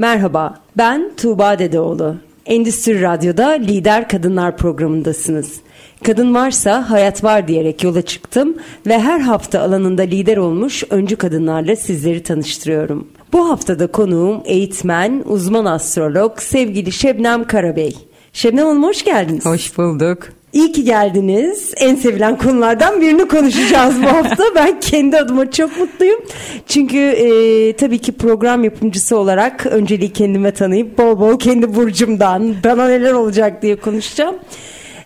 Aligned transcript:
Merhaba, 0.00 0.54
ben 0.76 1.10
Tuğba 1.16 1.58
Dedeoğlu. 1.58 2.16
Endüstri 2.46 3.02
Radyo'da 3.02 3.48
Lider 3.48 4.08
Kadınlar 4.08 4.56
programındasınız. 4.56 5.60
Kadın 6.04 6.34
varsa 6.34 6.90
hayat 6.90 7.24
var 7.24 7.48
diyerek 7.48 7.84
yola 7.84 8.02
çıktım 8.02 8.56
ve 8.86 8.98
her 8.98 9.20
hafta 9.20 9.60
alanında 9.60 10.02
lider 10.02 10.36
olmuş 10.36 10.84
öncü 10.90 11.16
kadınlarla 11.16 11.76
sizleri 11.76 12.22
tanıştırıyorum. 12.22 13.08
Bu 13.32 13.50
haftada 13.50 13.86
konuğum 13.86 14.42
eğitmen, 14.44 15.22
uzman 15.26 15.64
astrolog 15.64 16.38
sevgili 16.38 16.92
Şebnem 16.92 17.44
Karabey. 17.44 17.96
Şebnem 18.32 18.66
Hanım 18.66 18.82
hoş 18.82 19.04
geldiniz. 19.04 19.46
Hoş 19.46 19.78
bulduk. 19.78 20.28
İyi 20.52 20.72
ki 20.72 20.84
geldiniz. 20.84 21.74
En 21.76 21.94
sevilen 21.94 22.38
konulardan 22.38 23.00
birini 23.00 23.28
konuşacağız 23.28 24.02
bu 24.02 24.06
hafta. 24.06 24.44
Ben 24.54 24.80
kendi 24.80 25.16
adıma 25.16 25.50
çok 25.50 25.78
mutluyum. 25.78 26.20
Çünkü 26.66 26.98
e, 26.98 27.72
tabii 27.76 27.98
ki 27.98 28.12
program 28.12 28.64
yapımcısı 28.64 29.16
olarak 29.16 29.66
önceliği 29.66 30.12
kendime 30.12 30.50
tanıyıp 30.50 30.98
bol 30.98 31.20
bol 31.20 31.38
kendi 31.38 31.74
burcumdan 31.74 32.54
bana 32.64 32.88
neler 32.88 33.12
olacak 33.12 33.62
diye 33.62 33.76
konuşacağım. 33.76 34.36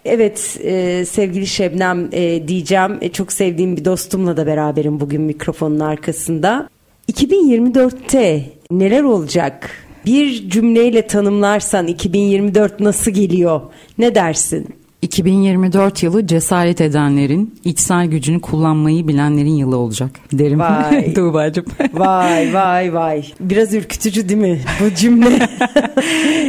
Evet 0.04 0.58
e, 0.62 1.04
sevgili 1.04 1.46
Şebnem 1.46 2.08
e, 2.12 2.48
diyeceğim. 2.48 2.98
E, 3.00 3.12
çok 3.12 3.32
sevdiğim 3.32 3.76
bir 3.76 3.84
dostumla 3.84 4.36
da 4.36 4.46
beraberim 4.46 5.00
bugün 5.00 5.22
mikrofonun 5.22 5.80
arkasında. 5.80 6.68
2024'te 7.12 8.42
neler 8.70 9.02
olacak? 9.02 9.70
Bir 10.06 10.50
cümleyle 10.50 11.06
tanımlarsan 11.06 11.86
2024 11.86 12.80
nasıl 12.80 13.10
geliyor? 13.10 13.60
Ne 13.98 14.14
dersin? 14.14 14.83
2024 15.04 16.02
yılı 16.02 16.26
cesaret 16.26 16.80
edenlerin, 16.80 17.54
içsel 17.64 18.06
gücünü 18.06 18.40
kullanmayı 18.40 19.08
bilenlerin 19.08 19.54
yılı 19.56 19.76
olacak 19.76 20.10
derim. 20.32 20.60
Vay. 20.60 21.14
Tuğba'cığım. 21.14 21.64
Vay 21.92 22.54
vay 22.54 22.94
vay. 22.94 23.24
Biraz 23.40 23.74
ürkütücü 23.74 24.28
değil 24.28 24.40
mi 24.40 24.60
bu 24.80 24.94
cümle? 24.94 25.28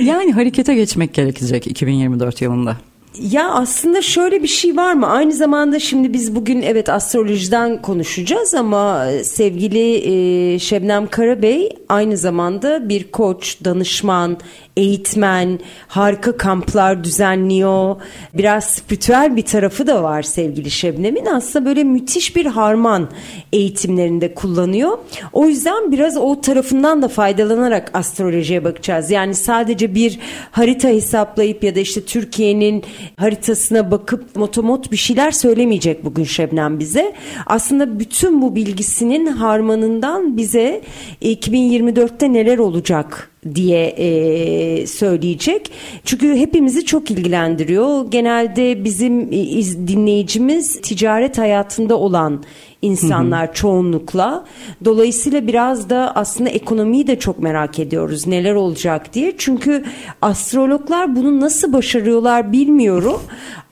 yani 0.04 0.32
harekete 0.32 0.76
geçmek 0.76 1.14
gerekecek 1.14 1.68
2024 1.68 2.42
yılında. 2.42 2.78
Ya 3.22 3.50
aslında 3.50 4.02
şöyle 4.02 4.44
bir 4.44 4.48
şey 4.48 4.78
var 4.78 4.94
mı? 4.94 5.08
Aynı 5.08 5.34
zamanda 5.34 5.80
şimdi 5.80 6.14
biz 6.14 6.36
bugün 6.36 6.62
evet 6.62 6.90
astrolojiden 6.90 7.82
konuşacağız 7.82 8.54
ama 8.54 9.08
sevgili 9.24 9.96
e, 10.54 10.60
Şebnem 10.60 11.08
Karabey 11.08 11.70
aynı 11.90 12.18
zamanda 12.18 12.90
bir 12.90 13.12
koç, 13.12 13.58
danışman, 13.66 14.38
eğitmen, 14.78 15.60
harika 15.88 16.38
kamplar 16.38 17.04
düzenliyor. 17.04 17.96
Biraz 18.34 18.66
spiritüel 18.66 19.36
bir 19.36 19.42
tarafı 19.42 19.88
da 19.88 20.04
var 20.04 20.24
sevgili 20.24 20.72
Şebnem'in. 20.72 21.26
Aslında 21.26 21.66
böyle 21.66 21.84
müthiş 21.84 22.36
bir 22.36 22.46
harman 22.46 23.10
eğitimlerinde 23.54 24.34
kullanıyor. 24.34 24.98
O 25.34 25.46
yüzden 25.46 25.92
biraz 25.92 26.18
o 26.18 26.42
tarafından 26.42 27.02
da 27.02 27.08
faydalanarak 27.08 27.92
astrolojiye 27.94 28.64
bakacağız. 28.64 29.12
Yani 29.12 29.36
sadece 29.36 29.96
bir 29.96 30.20
harita 30.52 30.88
hesaplayıp 30.88 31.64
ya 31.64 31.76
da 31.76 31.80
işte 31.80 32.02
Türkiye'nin 32.06 32.84
haritasına 33.18 33.92
bakıp 33.92 34.36
motomot 34.36 34.92
bir 34.92 34.98
şeyler 34.98 35.32
söylemeyecek 35.32 36.06
bugün 36.06 36.24
Şebnem 36.24 36.80
bize. 36.80 37.14
Aslında 37.46 38.00
bütün 38.00 38.42
bu 38.42 38.56
bilgisinin 38.56 39.26
harmanından 39.26 40.38
bize 40.38 40.82
2024'te 41.22 42.34
neler 42.34 42.58
olacak 42.58 43.32
diye 43.56 43.86
e, 43.86 44.88
söyleyecek. 44.88 45.72
Çünkü 46.06 46.36
hepimizi 46.36 46.86
çok 46.86 47.12
ilgilendiriyor. 47.12 48.12
Genelde 48.12 48.84
bizim 48.84 49.32
iz, 49.32 49.88
dinleyicimiz 49.88 50.82
ticaret 50.82 51.38
hayatında 51.38 51.98
olan 51.98 52.44
insanlar 52.86 53.48
hı 53.48 53.52
hı. 53.52 53.54
çoğunlukla. 53.54 54.46
Dolayısıyla 54.86 55.48
biraz 55.48 55.90
da 55.90 56.16
aslında 56.16 56.50
ekonomiyi 56.50 57.08
de 57.08 57.20
çok 57.20 57.40
merak 57.40 57.80
ediyoruz. 57.80 58.28
Neler 58.28 58.54
olacak 58.54 59.14
diye. 59.14 59.34
Çünkü 59.38 59.84
astrologlar 60.22 61.16
bunu 61.16 61.40
nasıl 61.40 61.74
başarıyorlar 61.74 62.52
bilmiyorum. 62.52 63.22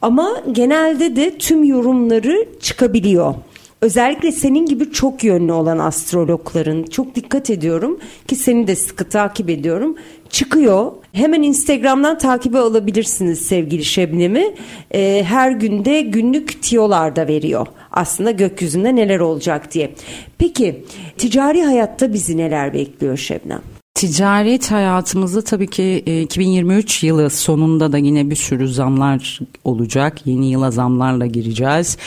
Ama 0.01 0.29
genelde 0.51 1.15
de 1.15 1.37
tüm 1.37 1.63
yorumları 1.63 2.45
çıkabiliyor 2.61 3.33
özellikle 3.83 4.31
senin 4.31 4.65
gibi 4.65 4.91
çok 4.91 5.23
yönlü 5.23 5.51
olan 5.51 5.79
astrologların 5.79 6.83
çok 6.83 7.15
dikkat 7.15 7.49
ediyorum 7.49 7.99
ki 8.27 8.35
seni 8.35 8.67
de 8.67 8.75
sıkı 8.75 9.09
takip 9.09 9.49
ediyorum. 9.49 9.95
Çıkıyor. 10.29 10.91
Hemen 11.13 11.41
Instagram'dan 11.41 12.17
takibe 12.17 12.59
alabilirsiniz 12.59 13.39
sevgili 13.39 13.85
Şebnem'i. 13.85 14.55
Ee, 14.93 15.23
her 15.27 15.51
günde 15.51 16.01
günlük 16.01 16.61
tiyolar 16.61 17.15
da 17.15 17.27
veriyor. 17.27 17.67
Aslında 17.91 18.31
gökyüzünde 18.31 18.95
neler 18.95 19.19
olacak 19.19 19.73
diye. 19.73 19.93
Peki 20.37 20.85
ticari 21.17 21.63
hayatta 21.63 22.13
bizi 22.13 22.37
neler 22.37 22.73
bekliyor 22.73 23.17
Şebnem? 23.17 23.61
Ticaret 23.95 24.71
hayatımızda 24.71 25.41
tabii 25.41 25.69
ki 25.69 25.97
2023 26.23 27.03
yılı 27.03 27.29
sonunda 27.29 27.91
da 27.91 27.97
yine 27.97 28.29
bir 28.29 28.35
sürü 28.35 28.67
zamlar 28.67 29.39
olacak. 29.63 30.27
Yeni 30.27 30.51
yıla 30.51 30.71
zamlarla 30.71 31.25
gireceğiz 31.25 31.97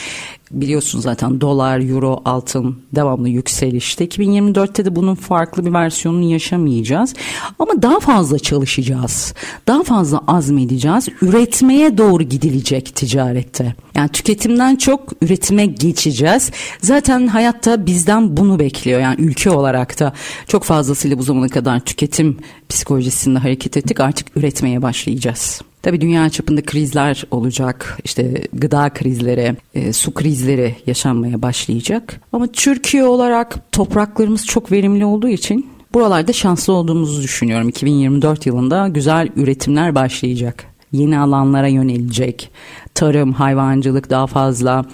biliyorsun 0.51 0.99
zaten 0.99 1.41
dolar, 1.41 1.89
euro, 1.89 2.21
altın 2.25 2.77
devamlı 2.95 3.29
yükselişte. 3.29 4.05
2024'te 4.05 4.85
de 4.85 4.95
bunun 4.95 5.15
farklı 5.15 5.65
bir 5.65 5.73
versiyonunu 5.73 6.31
yaşamayacağız. 6.31 7.13
Ama 7.59 7.81
daha 7.81 7.99
fazla 7.99 8.39
çalışacağız. 8.39 9.33
Daha 9.67 9.83
fazla 9.83 10.21
azmedeceğiz. 10.27 11.09
Üretmeye 11.21 11.97
doğru 11.97 12.23
gidilecek 12.23 12.95
ticarette. 12.95 13.75
Yani 13.95 14.09
tüketimden 14.09 14.75
çok 14.75 15.09
üretime 15.21 15.65
geçeceğiz. 15.65 16.51
Zaten 16.81 17.27
hayatta 17.27 17.85
bizden 17.85 18.37
bunu 18.37 18.59
bekliyor. 18.59 18.99
Yani 18.99 19.21
ülke 19.21 19.49
olarak 19.49 19.99
da 19.99 20.13
çok 20.47 20.63
fazlasıyla 20.63 21.17
bu 21.17 21.23
zamana 21.23 21.49
kadar 21.49 21.79
tüketim 21.79 22.37
psikolojisinde 22.69 23.39
hareket 23.39 23.77
ettik. 23.77 23.99
Artık 23.99 24.37
üretmeye 24.37 24.81
başlayacağız. 24.81 25.61
Tabii 25.87 26.01
dünya 26.01 26.29
çapında 26.29 26.61
krizler 26.61 27.23
olacak. 27.31 27.99
İşte 28.03 28.43
gıda 28.53 28.89
krizleri, 28.89 29.55
e, 29.73 29.93
su 29.93 30.13
krizleri 30.13 30.75
yaşanmaya 30.87 31.41
başlayacak. 31.41 32.21
Ama 32.33 32.47
Türkiye 32.47 33.03
olarak 33.03 33.71
topraklarımız 33.71 34.45
çok 34.45 34.71
verimli 34.71 35.05
olduğu 35.05 35.27
için 35.27 35.69
buralarda 35.93 36.33
şanslı 36.33 36.73
olduğumuzu 36.73 37.23
düşünüyorum. 37.23 37.69
2024 37.69 38.45
yılında 38.45 38.87
güzel 38.87 39.29
üretimler 39.35 39.95
başlayacak. 39.95 40.65
Yeni 40.91 41.19
alanlara 41.19 41.67
yönelecek. 41.67 42.51
Tarım, 42.95 43.33
hayvancılık 43.33 44.09
daha 44.09 44.27
fazla. 44.27 44.85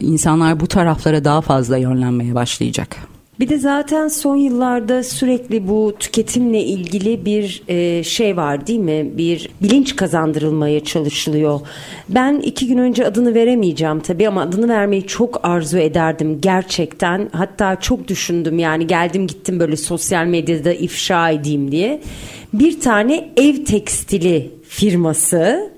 İnsanlar 0.00 0.60
bu 0.60 0.66
taraflara 0.66 1.24
daha 1.24 1.40
fazla 1.40 1.76
yönlenmeye 1.76 2.34
başlayacak. 2.34 3.13
Bir 3.40 3.48
de 3.48 3.58
zaten 3.58 4.08
son 4.08 4.36
yıllarda 4.36 5.02
sürekli 5.02 5.68
bu 5.68 5.94
tüketimle 5.98 6.62
ilgili 6.62 7.24
bir 7.24 7.62
e, 7.68 8.02
şey 8.04 8.36
var 8.36 8.66
değil 8.66 8.78
mi? 8.78 9.10
Bir 9.16 9.50
bilinç 9.62 9.96
kazandırılmaya 9.96 10.84
çalışılıyor. 10.84 11.60
Ben 12.08 12.34
iki 12.34 12.66
gün 12.66 12.78
önce 12.78 13.06
adını 13.06 13.34
veremeyeceğim 13.34 14.00
tabii 14.00 14.28
ama 14.28 14.42
adını 14.42 14.68
vermeyi 14.68 15.06
çok 15.06 15.40
arzu 15.42 15.78
ederdim 15.78 16.38
gerçekten. 16.40 17.28
Hatta 17.32 17.80
çok 17.80 18.08
düşündüm 18.08 18.58
yani 18.58 18.86
geldim 18.86 19.26
gittim 19.26 19.60
böyle 19.60 19.76
sosyal 19.76 20.26
medyada 20.26 20.72
ifşa 20.72 21.30
edeyim 21.30 21.72
diye. 21.72 22.00
Bir 22.52 22.80
tane 22.80 23.30
ev 23.36 23.64
tekstili 23.64 24.50
firması 24.68 25.70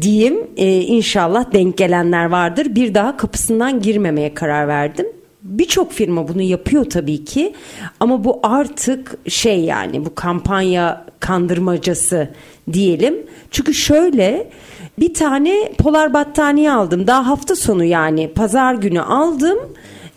diyeyim 0.00 0.38
e, 0.56 0.80
inşallah 0.80 1.52
denk 1.52 1.76
gelenler 1.76 2.24
vardır. 2.24 2.66
Bir 2.74 2.94
daha 2.94 3.16
kapısından 3.16 3.82
girmemeye 3.82 4.34
karar 4.34 4.68
verdim 4.68 5.06
birçok 5.42 5.92
firma 5.92 6.28
bunu 6.28 6.42
yapıyor 6.42 6.84
tabii 6.84 7.24
ki 7.24 7.54
ama 8.00 8.24
bu 8.24 8.40
artık 8.42 9.14
şey 9.28 9.60
yani 9.60 10.04
bu 10.04 10.14
kampanya 10.14 11.06
kandırmacası 11.20 12.28
diyelim. 12.72 13.26
Çünkü 13.50 13.74
şöyle 13.74 14.50
bir 14.98 15.14
tane 15.14 15.72
polar 15.78 16.14
battaniye 16.14 16.72
aldım 16.72 17.06
daha 17.06 17.26
hafta 17.26 17.56
sonu 17.56 17.84
yani 17.84 18.32
pazar 18.32 18.74
günü 18.74 19.00
aldım. 19.00 19.58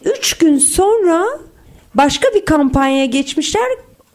Üç 0.05 0.37
gün 0.37 0.57
sonra 0.57 1.25
başka 1.95 2.27
bir 2.35 2.45
kampanyaya 2.45 3.05
geçmişler. 3.05 3.67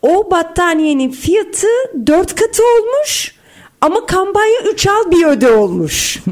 O 0.02 0.30
battaniyenin 0.30 1.10
fiyatı 1.10 1.66
dört 2.06 2.34
katı 2.34 2.62
olmuş 2.62 3.34
ama 3.80 4.06
kampanya 4.06 4.60
üç 4.72 4.86
al 4.86 5.10
bir 5.10 5.26
öde 5.26 5.50
olmuş. 5.50 6.22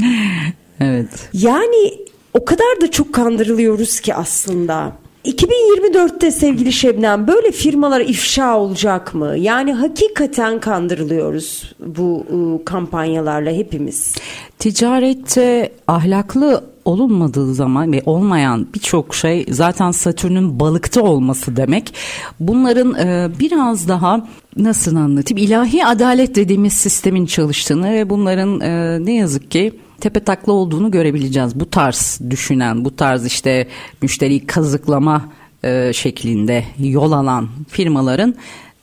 evet. 0.80 1.28
Yani 1.32 2.02
o 2.34 2.44
kadar 2.44 2.80
da 2.80 2.90
çok 2.90 3.12
kandırılıyoruz 3.12 4.00
ki 4.00 4.14
aslında. 4.14 4.92
2024'te 5.24 6.30
sevgili 6.30 6.72
Şebnem 6.72 7.28
böyle 7.28 7.52
firmalar 7.52 8.00
ifşa 8.00 8.58
olacak 8.58 9.14
mı? 9.14 9.36
Yani 9.38 9.72
hakikaten 9.72 10.60
kandırılıyoruz 10.60 11.74
bu 11.86 12.26
ıı, 12.32 12.64
kampanyalarla 12.64 13.50
hepimiz. 13.50 14.14
Ticarette 14.58 15.72
ahlaklı 15.88 16.64
olunmadığı 16.84 17.54
zaman 17.54 17.92
ve 17.92 18.02
olmayan 18.06 18.66
birçok 18.74 19.14
şey 19.14 19.46
zaten 19.50 19.90
Satürn'ün 19.90 20.60
balıkta 20.60 21.02
olması 21.02 21.56
demek. 21.56 21.94
Bunların 22.40 22.94
e, 22.94 23.30
biraz 23.40 23.88
daha 23.88 24.26
nasıl 24.56 24.96
anlatayım 24.96 25.46
ilahi 25.46 25.86
adalet 25.86 26.34
dediğimiz 26.34 26.72
sistemin 26.72 27.26
çalıştığını 27.26 27.92
ve 27.92 28.10
bunların 28.10 28.60
e, 28.60 28.98
ne 29.06 29.14
yazık 29.14 29.50
ki 29.50 29.72
tepe 30.02 30.20
takla 30.20 30.52
olduğunu 30.52 30.90
görebileceğiz. 30.90 31.60
Bu 31.60 31.70
tarz 31.70 32.20
düşünen, 32.30 32.84
bu 32.84 32.96
tarz 32.96 33.26
işte 33.26 33.68
müşteriyi 34.02 34.46
kazıklama 34.46 35.28
e, 35.64 35.92
şeklinde 35.92 36.64
yol 36.78 37.12
alan 37.12 37.48
firmaların 37.68 38.34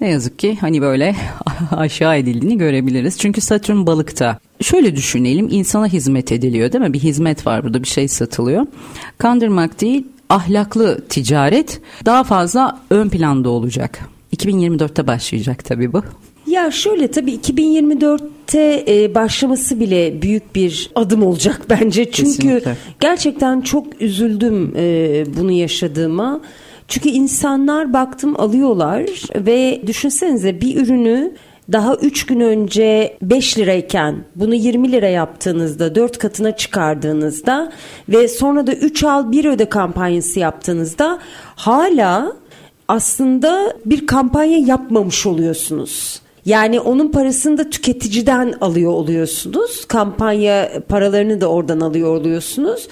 ne 0.02 0.10
yazık 0.10 0.40
ki 0.40 0.58
hani 0.62 0.82
böyle 0.82 1.16
aşağı 1.72 2.18
edildiğini 2.18 2.58
görebiliriz. 2.58 3.20
Çünkü 3.20 3.42
Satürn 3.42 3.86
balıkta. 3.86 4.40
Şöyle 4.62 4.96
düşünelim 4.96 5.48
insana 5.52 5.88
hizmet 5.88 6.32
ediliyor 6.32 6.72
değil 6.72 6.84
mi? 6.84 6.94
Bir 6.94 7.00
hizmet 7.00 7.48
var 7.48 7.64
burada 7.64 7.84
bir 7.84 7.88
şey 7.88 8.08
satılıyor. 8.08 8.66
Kandırmak 9.18 9.82
değil 9.82 10.08
ahlaklı 10.30 11.08
ticaret 11.10 11.82
daha 12.06 12.24
fazla 12.24 12.80
ön 12.90 13.10
planda 13.10 13.50
olacak. 13.50 14.00
2024'te 14.36 15.08
başlayacak 15.08 15.66
tabii 15.66 15.94
bu. 15.94 16.04
Ya 16.50 16.72
şöyle 16.72 17.12
tabii 17.12 17.32
2024'te 17.36 18.84
e, 18.88 19.16
başlaması 19.16 19.80
bile 19.80 20.22
büyük 20.22 20.56
bir 20.56 20.92
adım 20.96 21.24
olacak 21.24 21.62
bence. 21.70 22.12
Çünkü 22.12 22.32
Kesinlikle. 22.32 22.78
gerçekten 23.00 23.62
çok 23.62 24.02
üzüldüm 24.02 24.74
e, 24.76 25.24
bunu 25.38 25.52
yaşadığıma. 25.52 26.42
Çünkü 26.88 27.10
insanlar 27.10 27.94
baktım 27.94 28.40
alıyorlar 28.40 29.06
ve 29.36 29.82
düşünsenize 29.88 30.62
bir 30.62 30.78
ürünü 30.78 31.34
daha 31.72 31.96
3 31.96 32.26
gün 32.26 32.40
önce 32.40 33.18
5 33.22 33.58
lirayken 33.58 34.16
bunu 34.36 34.56
20 34.56 34.92
lira 34.92 35.08
yaptığınızda 35.08 35.96
4 35.96 36.18
katına 36.18 36.52
çıkardığınızda 36.56 37.72
ve 38.10 38.28
sonra 38.28 38.68
da 38.68 38.74
3 38.74 39.04
al 39.04 39.32
1 39.32 39.46
öde 39.46 39.70
kampanyası 39.70 40.40
yaptığınızda 40.40 41.20
hala 41.56 42.34
aslında 42.88 43.74
bir 43.86 44.08
kampanya 44.08 44.58
yapmamış 44.58 45.26
oluyorsunuz. 45.26 46.22
Yani 46.50 46.80
onun 46.80 47.12
parasını 47.12 47.58
da 47.58 47.70
tüketiciden 47.70 48.54
alıyor 48.62 48.92
oluyorsunuz. 48.92 49.86
Kampanya 49.86 50.72
paralarını 50.90 51.42
da 51.42 51.48
oradan 51.48 51.80
alıyor 51.80 52.16
oluyorsunuz. 52.16 52.88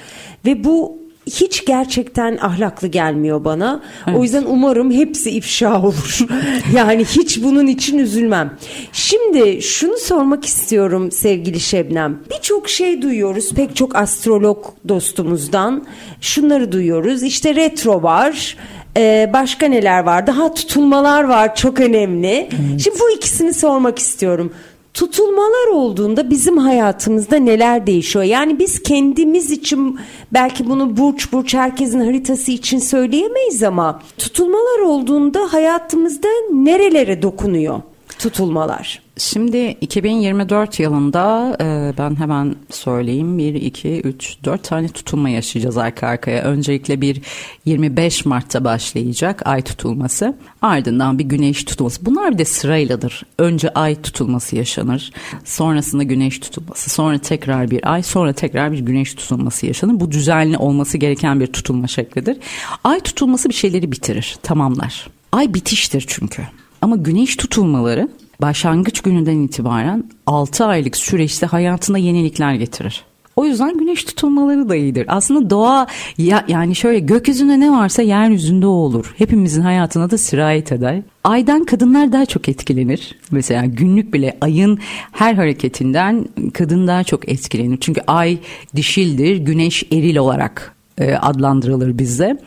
Ve 0.45 0.63
bu 0.63 0.98
hiç 1.27 1.65
gerçekten 1.65 2.38
ahlaklı 2.42 2.88
gelmiyor 2.88 3.45
bana. 3.45 3.83
O 4.15 4.24
yüzden 4.24 4.44
umarım 4.48 4.92
hepsi 4.92 5.31
ifşa 5.31 5.81
olur. 5.81 6.19
yani 6.75 7.06
hiç 7.06 7.44
bunun 7.44 7.68
için 7.68 7.98
üzülmem. 7.98 8.57
Şimdi 8.92 9.62
şunu 9.62 9.98
sormak 9.98 10.45
istiyorum 10.45 11.12
sevgili 11.12 11.60
Şebnem. 11.60 12.19
Birçok 12.30 12.69
şey 12.69 13.01
duyuyoruz 13.01 13.53
pek 13.53 13.75
çok 13.75 13.95
astrolog 13.95 14.65
dostumuzdan. 14.88 15.86
Şunları 16.21 16.71
duyuyoruz. 16.71 17.24
İşte 17.24 17.56
retro 17.56 18.03
var. 18.03 18.57
Ee, 18.98 19.30
başka 19.34 19.68
neler 19.68 20.04
var? 20.04 20.28
Daha 20.28 20.54
tutulmalar 20.54 21.24
var 21.24 21.56
çok 21.56 21.80
önemli. 21.80 22.50
Şimdi 22.84 23.00
bu 23.00 23.10
ikisini 23.10 23.54
sormak 23.54 24.00
istiyorum. 24.00 24.54
Tutulmalar 24.94 25.68
olduğunda 25.68 26.30
bizim 26.30 26.58
hayatımızda 26.58 27.38
neler 27.38 27.88
değişiyor? 27.88 28.26
Yani 28.26 28.60
biz 28.60 28.84
kendimiz 28.84 29.52
için 29.52 30.00
belki 30.34 30.70
bunu 30.70 30.98
burç 30.98 31.32
burç 31.34 31.54
herkesin 31.54 32.00
haritası 32.00 32.52
için 32.52 32.80
söyleyemeyiz 32.80 33.64
ama 33.64 34.02
tutulmalar 34.18 34.80
olduğunda 34.80 35.54
hayatımızda 35.54 36.28
nerelere 36.54 37.22
dokunuyor 37.22 37.82
tutulmalar? 38.20 39.06
Şimdi 39.18 39.78
2024 39.81 40.80
yılında 40.80 41.58
e, 41.62 41.94
ben 41.98 42.16
hemen 42.16 42.56
söyleyeyim 42.69 43.38
1, 43.38 43.54
2, 43.54 44.02
3, 44.02 44.38
4 44.44 44.64
tane 44.64 44.88
tutulma 44.88 45.30
yaşayacağız 45.30 45.78
arka 45.78 46.08
arkaya. 46.08 46.44
Öncelikle 46.44 47.02
bir 47.02 47.22
25 47.66 48.25
Mart'ta 48.25 48.64
başlayacak 48.64 49.42
ay 49.48 49.62
tutulması 49.62 50.36
ardından 50.62 51.19
bir 51.19 51.24
güneş 51.24 51.64
tutulması. 51.64 52.06
Bunlar 52.06 52.34
bir 52.34 52.38
de 52.38 52.46
sırayladır. 52.46 53.24
Önce 53.40 53.69
ay 53.69 54.02
tutulması 54.02 54.56
yaşanır 54.56 55.12
sonrasında 55.46 56.04
güneş 56.04 56.40
tutulması 56.40 56.90
sonra 56.90 57.18
tekrar 57.18 57.72
bir 57.72 57.94
ay 57.94 58.04
sonra 58.04 58.34
tekrar 58.34 58.72
bir 58.72 58.80
güneş 58.80 59.13
tutulması 59.13 59.66
yaşanır. 59.66 60.00
Bu 60.00 60.12
düzenli 60.12 60.58
olması 60.58 60.98
gereken 60.98 61.40
bir 61.40 61.48
tutulma 61.48 61.88
şeklidir. 61.88 62.38
Ay 62.84 63.00
tutulması 63.00 63.50
bir 63.50 63.54
şeyleri 63.54 63.92
bitirir 63.92 64.38
tamamlar. 64.44 65.08
Ay 65.31 65.54
bitiştir 65.54 66.04
çünkü. 66.08 66.44
Ama 66.81 66.96
güneş 66.96 67.36
tutulmaları 67.36 68.10
başlangıç 68.42 69.01
gününden 69.01 69.39
itibaren 69.39 70.04
6 70.25 70.66
aylık 70.66 70.98
süreçte 70.98 71.45
hayatına 71.45 71.98
yenilikler 71.98 72.54
getirir. 72.54 73.04
O 73.38 73.45
yüzden 73.45 73.78
güneş 73.78 74.04
tutulmaları 74.04 74.69
da 74.69 74.75
iyidir. 74.75 75.06
Aslında 75.07 75.50
doğa 75.50 75.88
ya, 76.18 76.45
yani 76.48 76.75
şöyle 76.75 77.00
gökyüzünde 77.00 77.60
ne 77.60 77.72
varsa 77.72 78.01
yeryüzünde 78.01 78.68
o 78.68 78.69
olur. 78.69 79.13
Hepimizin 79.18 79.62
hayatına 79.62 80.12
da 80.12 80.18
sirayet 80.18 80.72
eder. 80.72 81.01
Aydan 81.24 81.66
kadınlar 81.66 82.12
daha 82.12 82.25
çok 82.25 82.50
etkilenir. 82.50 83.16
Mesela 83.31 83.66
günlük 83.66 84.13
bile 84.13 84.38
ayın 84.42 84.80
her 85.12 85.34
hareketinden 85.34 86.25
kadın 86.54 86.88
daha 86.88 87.04
çok 87.04 87.30
etkilenir. 87.30 87.78
Çünkü 87.81 88.01
ay 88.07 88.38
dişildir, 88.75 89.38
güneş 89.38 89.84
eril 89.92 90.18
olarak 90.18 90.76
adlandırılır 91.06 91.98
bizde. 91.98 92.38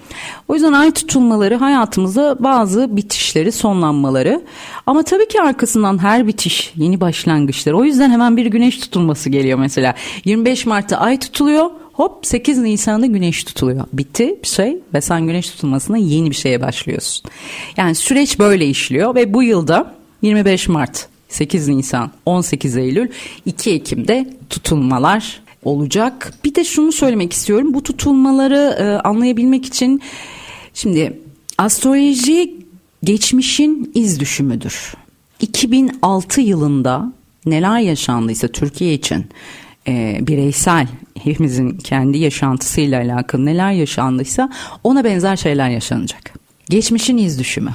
O 0.49 0.55
yüzden 0.55 0.73
ay 0.73 0.91
tutulmaları 0.91 1.57
hayatımızda 1.57 2.37
bazı 2.41 2.97
bitişleri, 2.97 3.53
sonlanmaları. 3.53 4.43
Ama 4.87 5.03
tabii 5.03 5.29
ki 5.29 5.43
arkasından 5.43 6.03
her 6.03 6.27
bitiş 6.27 6.73
yeni 6.77 7.01
başlangıçlar. 7.01 7.73
O 7.73 7.85
yüzden 7.85 8.11
hemen 8.11 8.37
bir 8.37 8.47
güneş 8.47 8.79
tutulması 8.79 9.31
geliyor 9.31 9.59
mesela. 9.59 9.95
25 10.25 10.67
Mart'ta 10.67 10.97
ay 10.97 11.19
tutuluyor. 11.19 11.71
Hop 11.93 12.27
8 12.27 12.59
Nisan'da 12.59 13.07
güneş 13.07 13.45
tutuluyor. 13.45 13.85
Bitti 13.93 14.39
bir 14.43 14.49
şey 14.49 14.79
ve 14.95 15.01
sen 15.01 15.27
güneş 15.27 15.51
tutulmasına 15.51 15.97
yeni 15.97 16.31
bir 16.31 16.37
şeye 16.37 16.61
başlıyorsun. 16.61 17.31
Yani 17.77 17.95
süreç 17.95 18.39
böyle 18.39 18.67
işliyor 18.67 19.15
ve 19.15 19.35
bu 19.35 19.43
yılda 19.43 19.95
25 20.23 20.69
Mart 20.69 21.09
8 21.29 21.69
Nisan, 21.69 22.11
18 22.27 22.77
Eylül, 22.77 23.09
2 23.47 23.71
Ekim'de 23.71 24.31
tutulmalar 24.51 25.43
olacak. 25.65 26.33
Bir 26.45 26.55
de 26.55 26.65
şunu 26.65 26.93
söylemek 26.93 27.33
istiyorum. 27.33 27.75
Bu 27.75 27.83
tutulmaları 27.83 28.77
e, 28.79 28.85
anlayabilmek 29.09 29.67
için 29.67 30.03
şimdi 30.75 31.21
astroloji 31.59 32.57
geçmişin 33.05 33.93
iz 33.95 34.21
düşümüdür. 34.21 34.95
2006 35.41 36.41
yılında 36.41 37.13
neler 37.47 37.79
yaşandıysa 37.81 38.49
Türkiye 38.49 38.95
için 38.95 39.27
e, 39.89 40.19
bireysel 40.21 40.89
hepimizin 41.23 41.79
kendi 41.79 42.19
yaşantısıyla 42.19 43.01
alakalı 43.01 43.45
neler 43.45 43.73
yaşandıysa 43.73 44.51
ona 44.85 45.05
benzer 45.05 45.37
şeyler 45.37 45.71
yaşanacak. 45.71 46.35
Geçmişin 46.69 47.17
iz 47.17 47.39
düşümü. 47.39 47.71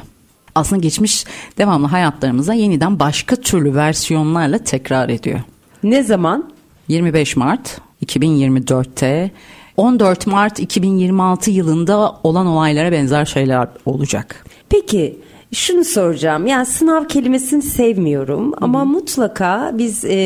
Aslında 0.56 0.82
geçmiş 0.82 1.26
devamlı 1.58 1.88
hayatlarımıza 1.88 2.54
yeniden 2.54 3.00
başka 3.00 3.36
türlü 3.36 3.76
versiyonlarla 3.76 4.58
tekrar 4.58 5.10
ediyor. 5.10 5.40
Ne 5.84 6.04
zaman? 6.04 6.55
25 6.88 7.36
Mart 7.36 7.82
2024'te 8.06 9.32
14 9.78 10.28
Mart 10.28 10.60
2026 10.60 11.52
yılında 11.52 12.16
olan 12.24 12.48
olaylara 12.48 12.92
benzer 12.92 13.26
şeyler 13.26 13.68
olacak. 13.86 14.46
Peki 14.70 15.20
şunu 15.54 15.84
soracağım. 15.84 16.48
Yani 16.48 16.66
sınav 16.66 17.06
kelimesini 17.08 17.62
sevmiyorum 17.62 18.54
ama 18.62 18.86
mutlaka 18.86 19.72
biz 19.74 20.06
e, 20.06 20.18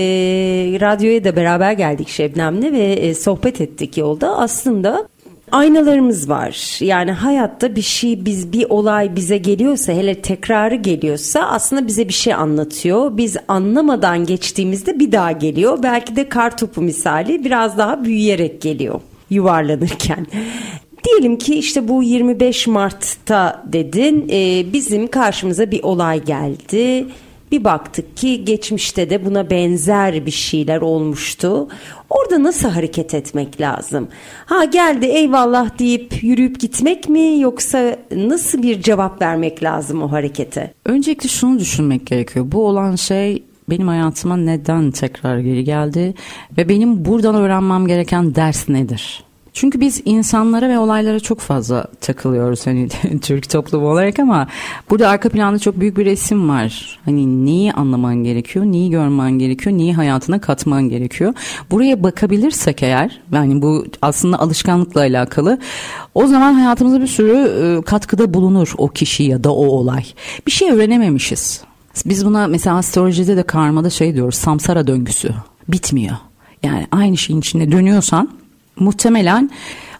radyoya 0.82 1.24
da 1.24 1.36
beraber 1.36 1.72
geldik 1.72 2.10
Şebnem'le 2.10 2.74
ve 2.74 2.84
e, 2.84 3.14
sohbet 3.14 3.62
ettik 3.62 3.98
yolda. 3.98 4.38
Aslında 4.38 5.08
aynalarımız 5.52 6.30
var. 6.30 6.80
Yani 6.84 7.12
hayatta 7.12 7.76
bir 7.76 7.82
şey 7.82 8.26
biz 8.26 8.54
bir 8.54 8.66
olay 8.70 9.16
bize 9.16 9.38
geliyorsa 9.38 9.94
hele 9.94 10.22
tekrarı 10.22 10.76
geliyorsa 10.76 11.40
aslında 11.40 11.88
bize 11.88 12.08
bir 12.08 12.14
şey 12.14 12.34
anlatıyor. 12.34 13.18
Biz 13.18 13.38
anlamadan 13.48 14.26
geçtiğimizde 14.26 15.00
bir 15.00 15.12
daha 15.12 15.32
geliyor. 15.32 15.84
Belki 15.84 16.16
de 16.16 16.30
kar 16.30 16.58
topu 16.58 16.82
misali 16.82 17.46
biraz 17.46 17.78
daha 17.78 18.04
büyüyerek 18.04 18.62
geliyor 18.62 19.02
yuvarlanırken. 19.30 20.28
Diyelim 21.06 21.38
ki 21.38 21.56
işte 21.56 21.88
bu 21.88 22.04
25 22.04 22.68
Mart'ta 22.68 23.64
dedin 23.66 24.30
e, 24.32 24.74
bizim 24.74 25.08
karşımıza 25.08 25.72
bir 25.72 25.84
olay 25.84 26.24
geldi. 26.24 27.06
Bir 27.52 27.64
baktık 27.64 28.18
ki 28.18 28.46
geçmişte 28.46 29.10
de 29.10 29.26
buna 29.26 29.50
benzer 29.50 30.26
bir 30.26 30.32
şeyler 30.32 30.82
olmuştu. 30.82 31.68
Orada 32.10 32.44
nasıl 32.44 32.70
hareket 32.70 33.14
etmek 33.14 33.62
lazım? 33.62 34.08
Ha 34.46 34.64
geldi 34.64 35.06
eyvallah 35.06 35.80
deyip 35.80 36.24
yürüyüp 36.24 36.60
gitmek 36.60 37.10
mi 37.10 37.40
yoksa 37.40 37.98
nasıl 38.16 38.64
bir 38.64 38.82
cevap 38.82 39.22
vermek 39.22 39.64
lazım 39.64 40.04
o 40.04 40.12
harekete? 40.12 40.74
Öncelikle 40.86 41.30
şunu 41.30 41.60
düşünmek 41.60 42.06
gerekiyor. 42.06 42.46
Bu 42.52 42.68
olan 42.68 42.96
şey 42.96 43.44
benim 43.70 43.88
hayatıma 43.88 44.38
neden 44.38 44.92
tekrar 44.92 45.40
geri 45.40 45.64
geldi 45.64 46.14
ve 46.58 46.70
benim 46.70 47.06
buradan 47.06 47.36
öğrenmem 47.36 47.88
gereken 47.88 48.36
ders 48.36 48.70
nedir? 48.70 49.24
Çünkü 49.54 49.80
biz 49.80 50.02
insanlara 50.06 50.70
ve 50.70 50.80
olaylara 50.80 51.20
çok 51.20 51.40
fazla 51.40 51.88
takılıyoruz 52.02 52.68
hani 52.68 52.90
Türk 53.22 53.50
toplumu 53.50 53.88
olarak 53.88 54.20
ama 54.20 54.48
burada 54.90 55.10
arka 55.10 55.30
planda 55.30 55.60
çok 55.60 55.80
büyük 55.80 55.98
bir 55.98 56.06
resim 56.06 56.50
var. 56.50 57.00
Hani 57.06 57.46
neyi 57.46 57.74
anlaman 57.74 58.16
gerekiyor, 58.16 58.66
neyi 58.66 58.90
görmen 58.90 59.32
gerekiyor, 59.32 59.78
neyi 59.78 59.94
hayatına 59.94 60.42
katman 60.42 60.90
gerekiyor. 60.90 61.34
Buraya 61.72 62.04
bakabilirsek 62.04 62.84
eğer 62.84 63.22
yani 63.32 63.62
bu 63.62 63.86
aslında 64.02 64.40
alışkanlıkla 64.40 65.02
alakalı 65.02 65.60
o 66.16 66.28
zaman 66.28 66.54
hayatımıza 66.54 67.02
bir 67.02 67.08
sürü 67.08 67.38
e, 67.38 67.82
katkıda 67.82 68.34
bulunur 68.34 68.74
o 68.78 68.88
kişi 68.88 69.24
ya 69.24 69.44
da 69.44 69.54
o 69.54 69.66
olay. 69.66 70.04
Bir 70.48 70.52
şey 70.52 70.72
öğrenememişiz. 70.72 71.62
Biz 72.06 72.26
buna 72.26 72.48
mesela 72.48 72.78
astrolojide 72.78 73.38
de 73.38 73.44
karmada 73.44 73.90
şey 73.90 74.16
diyoruz 74.16 74.36
samsara 74.36 74.88
döngüsü 74.88 75.30
bitmiyor. 75.68 76.16
Yani 76.64 76.88
aynı 76.92 77.18
şeyin 77.18 77.40
içinde 77.40 77.72
dönüyorsan 77.72 78.39
muhtemelen 78.80 79.50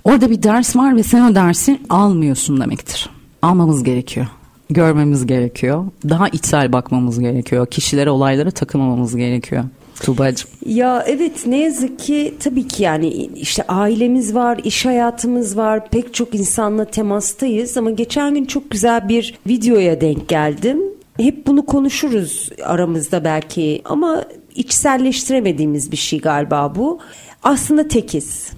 orada 0.04 0.30
bir 0.30 0.44
ders 0.44 0.76
var 0.76 0.96
ve 0.96 1.04
sen 1.04 1.32
o 1.32 1.36
dersi 1.36 1.80
almıyorsun 1.90 2.62
demektir. 2.62 3.10
Almamız 3.42 3.84
gerekiyor. 3.84 4.28
Görmemiz 4.70 5.26
gerekiyor. 5.26 5.86
Daha 6.10 6.28
içsel 6.28 6.74
bakmamız 6.74 7.20
gerekiyor. 7.20 7.68
Kişilere, 7.68 8.10
olaylara 8.10 8.52
takılmamamız 8.52 9.16
gerekiyor. 9.16 9.64
Tuğba'cığım. 10.00 10.50
Ya 10.66 11.04
evet 11.08 11.48
ne 11.48 11.58
yazık 11.58 12.00
ki 12.00 12.34
tabii 12.40 12.68
ki 12.68 12.84
yani 12.84 13.08
işte 13.36 13.64
ailemiz 13.68 14.36
var, 14.36 14.60
iş 14.64 14.86
hayatımız 14.86 15.58
var, 15.58 15.90
pek 15.90 16.14
çok 16.14 16.36
insanla 16.36 16.86
temastayız 16.86 17.78
ama 17.78 17.92
geçen 17.92 18.34
gün 18.34 18.46
çok 18.46 18.72
güzel 18.72 19.10
bir 19.10 19.40
videoya 19.48 20.02
denk 20.02 20.28
geldim. 20.28 20.80
Hep 21.18 21.48
bunu 21.48 21.66
konuşuruz 21.66 22.50
aramızda 22.64 23.24
belki 23.24 23.82
ama 23.86 24.24
içselleştiremediğimiz 24.56 25.92
bir 25.92 25.98
şey 25.98 26.20
galiba 26.20 26.76
bu. 26.76 27.00
Aslında 27.44 27.88
tekiz. 27.88 28.52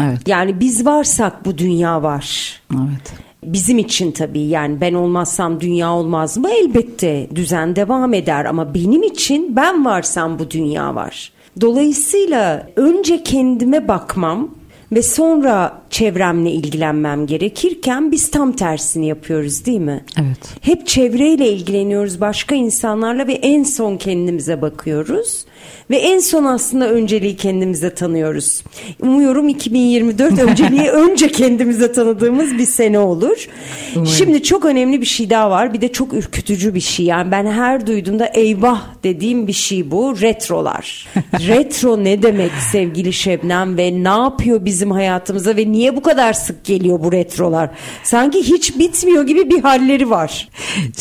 Evet. 0.00 0.28
Yani 0.28 0.60
biz 0.60 0.86
varsak 0.86 1.44
bu 1.44 1.58
dünya 1.58 2.02
var. 2.02 2.60
Evet. 2.72 3.12
Bizim 3.44 3.78
için 3.78 4.12
tabii 4.12 4.40
yani 4.40 4.80
ben 4.80 4.94
olmazsam 4.94 5.60
dünya 5.60 5.92
olmaz 5.92 6.36
mı? 6.36 6.48
Elbette 6.50 7.28
düzen 7.34 7.76
devam 7.76 8.14
eder 8.14 8.44
ama 8.44 8.74
benim 8.74 9.02
için 9.02 9.56
ben 9.56 9.84
varsam 9.84 10.38
bu 10.38 10.50
dünya 10.50 10.94
var. 10.94 11.32
Dolayısıyla 11.60 12.66
önce 12.76 13.22
kendime 13.22 13.88
bakmam 13.88 14.48
ve 14.92 15.02
sonra 15.02 15.82
çevremle 15.90 16.50
ilgilenmem 16.50 17.26
gerekirken 17.26 18.12
biz 18.12 18.30
tam 18.30 18.52
tersini 18.52 19.06
yapıyoruz 19.06 19.66
değil 19.66 19.80
mi? 19.80 20.04
Evet. 20.18 20.54
Hep 20.60 20.86
çevreyle 20.86 21.52
ilgileniyoruz 21.52 22.20
başka 22.20 22.54
insanlarla 22.54 23.26
ve 23.26 23.32
en 23.32 23.62
son 23.62 23.96
kendimize 23.96 24.62
bakıyoruz. 24.62 25.44
Ve 25.90 25.96
en 25.96 26.18
son 26.18 26.44
aslında 26.44 26.90
önceliği 26.90 27.36
kendimize 27.36 27.94
tanıyoruz. 27.94 28.62
Umuyorum 29.00 29.48
2024 29.48 30.38
önceliği 30.38 30.88
önce 30.90 31.28
kendimize 31.28 31.92
tanıdığımız 31.92 32.58
bir 32.58 32.66
sene 32.66 32.98
olur. 32.98 33.48
Umarım. 33.94 34.12
Şimdi 34.12 34.42
çok 34.42 34.64
önemli 34.64 35.00
bir 35.00 35.06
şey 35.06 35.30
daha 35.30 35.50
var. 35.50 35.74
Bir 35.74 35.80
de 35.80 35.92
çok 35.92 36.12
ürkütücü 36.12 36.74
bir 36.74 36.80
şey. 36.80 37.06
Yani 37.06 37.30
ben 37.30 37.46
her 37.46 37.86
duyduğumda 37.86 38.26
eyvah 38.26 38.82
dediğim 39.04 39.46
bir 39.46 39.52
şey 39.52 39.90
bu. 39.90 40.20
Retrolar. 40.20 41.06
Retro 41.48 42.04
ne 42.04 42.22
demek 42.22 42.52
sevgili 42.72 43.12
Şebnem 43.12 43.76
ve 43.76 44.04
ne 44.04 44.08
yapıyor 44.08 44.64
bizim 44.64 44.90
hayatımıza 44.90 45.56
ve 45.56 45.72
niye 45.72 45.96
bu 45.96 46.02
kadar 46.02 46.32
sık 46.32 46.64
geliyor 46.64 47.00
bu 47.04 47.12
retrolar? 47.12 47.70
Sanki 48.02 48.38
hiç 48.38 48.78
bitmiyor 48.78 49.26
gibi 49.26 49.50
bir 49.50 49.60
halleri 49.62 50.10
var. 50.10 50.48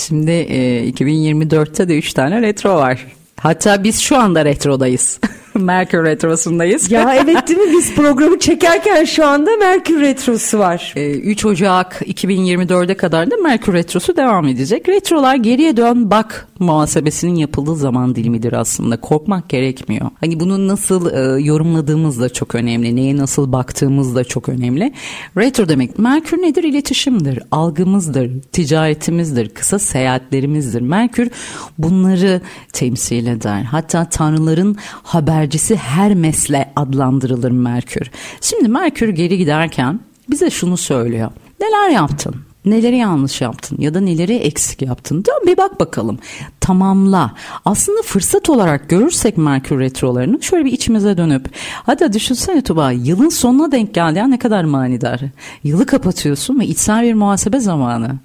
Şimdi 0.07 0.31
e, 0.31 0.89
2024'te 0.89 1.89
de 1.89 1.97
3 1.97 2.13
tane 2.13 2.41
retro 2.41 2.75
var. 2.75 3.05
Hatta 3.45 3.83
biz 3.83 4.01
şu 4.01 4.17
anda 4.17 4.45
retrodayız. 4.45 5.19
Merkür 5.59 6.03
Retrosu'ndayız. 6.03 6.91
Ya 6.91 7.15
evet 7.23 7.47
değil 7.47 7.59
mi? 7.59 7.73
Biz 7.77 7.95
programı 7.95 8.39
çekerken 8.39 9.05
şu 9.05 9.25
anda 9.25 9.57
Merkür 9.59 10.01
Retrosu 10.01 10.59
var. 10.59 10.93
3 10.95 11.45
ee, 11.45 11.47
Ocak 11.47 12.01
2024'e 12.01 12.97
kadar 12.97 13.31
da 13.31 13.35
Merkür 13.37 13.73
Retrosu 13.73 14.17
devam 14.17 14.47
edecek. 14.47 14.89
Retrolar 14.89 15.35
geriye 15.35 15.77
dön 15.77 16.11
bak 16.11 16.47
muhasebesinin 16.59 17.35
yapıldığı 17.35 17.75
zaman 17.75 18.15
dilimidir 18.15 18.53
aslında. 18.53 18.97
Korkmak 18.97 19.49
gerekmiyor. 19.49 20.09
Hani 20.19 20.39
bunu 20.39 20.67
nasıl 20.67 21.13
e, 21.13 21.41
yorumladığımız 21.41 22.21
da 22.21 22.29
çok 22.29 22.55
önemli. 22.55 22.95
Neye 22.95 23.17
nasıl 23.17 23.51
baktığımız 23.51 24.15
da 24.15 24.23
çok 24.23 24.49
önemli. 24.49 24.93
Retro 25.37 25.69
demek 25.69 25.99
Merkür 25.99 26.37
nedir? 26.37 26.63
İletişimdir, 26.63 27.39
algımızdır, 27.51 28.31
ticaretimizdir, 28.51 29.49
kısa 29.49 29.79
seyahatlerimizdir. 29.79 30.81
Merkür 30.81 31.29
bunları 31.77 32.41
temsil 32.73 33.27
eder. 33.27 33.63
Hatta 33.63 34.05
tanrıların 34.09 34.77
haber 35.03 35.44
habercisi 35.45 35.75
Hermes'le 35.75 36.65
adlandırılır 36.75 37.51
Merkür. 37.51 38.11
Şimdi 38.41 38.67
Merkür 38.67 39.09
geri 39.09 39.37
giderken 39.37 39.99
bize 40.29 40.49
şunu 40.49 40.77
söylüyor. 40.77 41.31
Neler 41.59 41.89
yaptın? 41.89 42.35
Neleri 42.65 42.97
yanlış 42.97 43.41
yaptın 43.41 43.77
ya 43.79 43.93
da 43.93 43.99
neleri 43.99 44.35
eksik 44.35 44.81
yaptın? 44.81 45.25
Dön 45.25 45.47
bir 45.47 45.57
bak 45.57 45.79
bakalım. 45.79 46.19
Tamamla. 46.59 47.33
Aslında 47.65 48.01
fırsat 48.01 48.49
olarak 48.49 48.89
görürsek 48.89 49.37
Merkür 49.37 49.79
retrolarını 49.79 50.43
şöyle 50.43 50.65
bir 50.65 50.71
içimize 50.71 51.17
dönüp 51.17 51.49
hadi 51.83 52.13
düşünsene 52.13 52.61
Tuba 52.61 52.91
yılın 52.91 53.29
sonuna 53.29 53.71
denk 53.71 53.93
geldi 53.93 54.19
ya 54.19 54.27
ne 54.27 54.39
kadar 54.39 54.63
manidar. 54.63 55.19
Yılı 55.63 55.85
kapatıyorsun 55.85 56.59
ve 56.59 56.65
içsel 56.65 57.03
bir 57.03 57.13
muhasebe 57.13 57.59
zamanı. 57.59 58.15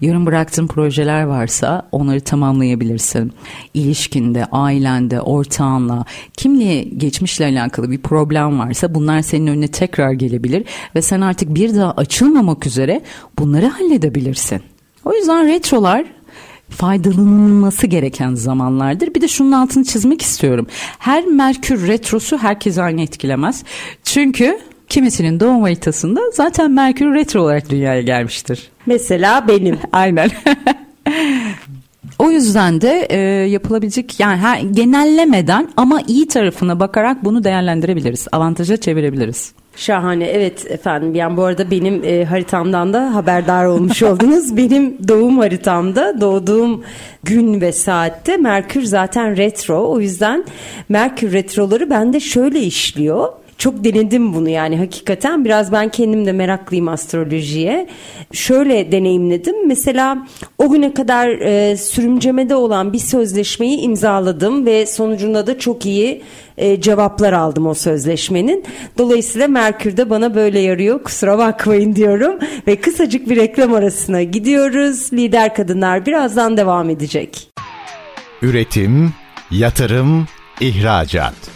Yarın 0.00 0.26
bıraktığın 0.26 0.66
projeler 0.66 1.22
varsa 1.22 1.88
onları 1.92 2.20
tamamlayabilirsin. 2.20 3.32
İlişkinde, 3.74 4.44
ailende, 4.44 5.20
ortağınla, 5.20 6.04
kimle 6.36 6.82
geçmişle 6.82 7.44
alakalı 7.44 7.90
bir 7.90 7.98
problem 7.98 8.58
varsa 8.58 8.94
bunlar 8.94 9.22
senin 9.22 9.46
önüne 9.46 9.68
tekrar 9.68 10.12
gelebilir 10.12 10.64
ve 10.94 11.02
sen 11.02 11.20
artık 11.20 11.54
bir 11.54 11.74
daha 11.74 11.92
açılmamak 11.92 12.66
üzere 12.66 13.00
bunları 13.38 13.66
halledebilirsin. 13.66 14.60
O 15.04 15.14
yüzden 15.14 15.48
retrolar 15.48 16.04
faydalanılması 16.70 17.86
gereken 17.86 18.34
zamanlardır. 18.34 19.14
Bir 19.14 19.20
de 19.20 19.28
şunun 19.28 19.52
altını 19.52 19.84
çizmek 19.84 20.22
istiyorum. 20.22 20.66
Her 20.98 21.24
Merkür 21.24 21.88
retrosu 21.88 22.38
herkes 22.38 22.78
aynı 22.78 23.02
etkilemez. 23.02 23.64
Çünkü 24.04 24.58
kimisinin 24.88 25.40
doğum 25.40 25.62
haritasında 25.62 26.20
zaten 26.32 26.70
Merkür 26.70 27.14
retro 27.14 27.40
olarak 27.40 27.70
dünyaya 27.70 28.02
gelmiştir. 28.02 28.70
Mesela 28.86 29.48
benim. 29.48 29.78
Aynen. 29.92 30.30
O 32.18 32.30
yüzden 32.30 32.80
de 32.80 33.06
e, 33.10 33.18
yapılabilecek 33.48 34.20
yani 34.20 34.36
her, 34.36 34.60
genellemeden 34.60 35.68
ama 35.76 36.00
iyi 36.08 36.28
tarafına 36.28 36.80
bakarak 36.80 37.24
bunu 37.24 37.44
değerlendirebiliriz. 37.44 38.28
Avantaja 38.32 38.76
çevirebiliriz. 38.76 39.52
Şahane 39.76 40.24
evet 40.24 40.70
efendim 40.70 41.14
yani 41.14 41.36
bu 41.36 41.44
arada 41.44 41.70
benim 41.70 42.04
e, 42.04 42.24
haritamdan 42.24 42.92
da 42.92 43.14
haberdar 43.14 43.64
olmuş 43.64 44.02
oldunuz. 44.02 44.56
benim 44.56 45.08
doğum 45.08 45.38
haritamda 45.38 46.20
doğduğum 46.20 46.84
gün 47.24 47.60
ve 47.60 47.72
saatte 47.72 48.36
Merkür 48.36 48.82
zaten 48.82 49.36
retro 49.36 49.88
o 49.88 50.00
yüzden 50.00 50.44
Merkür 50.88 51.32
retroları 51.32 51.90
bende 51.90 52.20
şöyle 52.20 52.60
işliyor 52.60 53.28
çok 53.58 53.84
denedim 53.84 54.34
bunu 54.34 54.48
yani 54.48 54.78
hakikaten 54.78 55.44
biraz 55.44 55.72
ben 55.72 55.88
kendim 55.88 56.26
de 56.26 56.32
meraklıyım 56.32 56.88
astrolojiye. 56.88 57.88
Şöyle 58.32 58.92
deneyimledim. 58.92 59.66
Mesela 59.66 60.26
o 60.58 60.70
güne 60.70 60.94
kadar 60.94 61.28
e, 61.28 61.76
sürümcemede 61.76 62.56
olan 62.56 62.92
bir 62.92 62.98
sözleşmeyi 62.98 63.78
imzaladım 63.78 64.66
ve 64.66 64.86
sonucunda 64.86 65.46
da 65.46 65.58
çok 65.58 65.86
iyi 65.86 66.22
e, 66.58 66.80
cevaplar 66.80 67.32
aldım 67.32 67.66
o 67.66 67.74
sözleşmenin. 67.74 68.64
Dolayısıyla 68.98 69.48
Merkür 69.48 69.96
de 69.96 70.10
bana 70.10 70.34
böyle 70.34 70.60
yarıyor. 70.60 71.02
Kusura 71.02 71.38
bakmayın 71.38 71.96
diyorum 71.96 72.38
ve 72.66 72.76
kısacık 72.76 73.28
bir 73.28 73.36
reklam 73.36 73.74
arasına 73.74 74.22
gidiyoruz. 74.22 75.12
Lider 75.12 75.54
Kadınlar 75.54 76.06
birazdan 76.06 76.56
devam 76.56 76.90
edecek. 76.90 77.50
Üretim, 78.42 79.12
yatırım, 79.50 80.26
ihracat. 80.60 81.55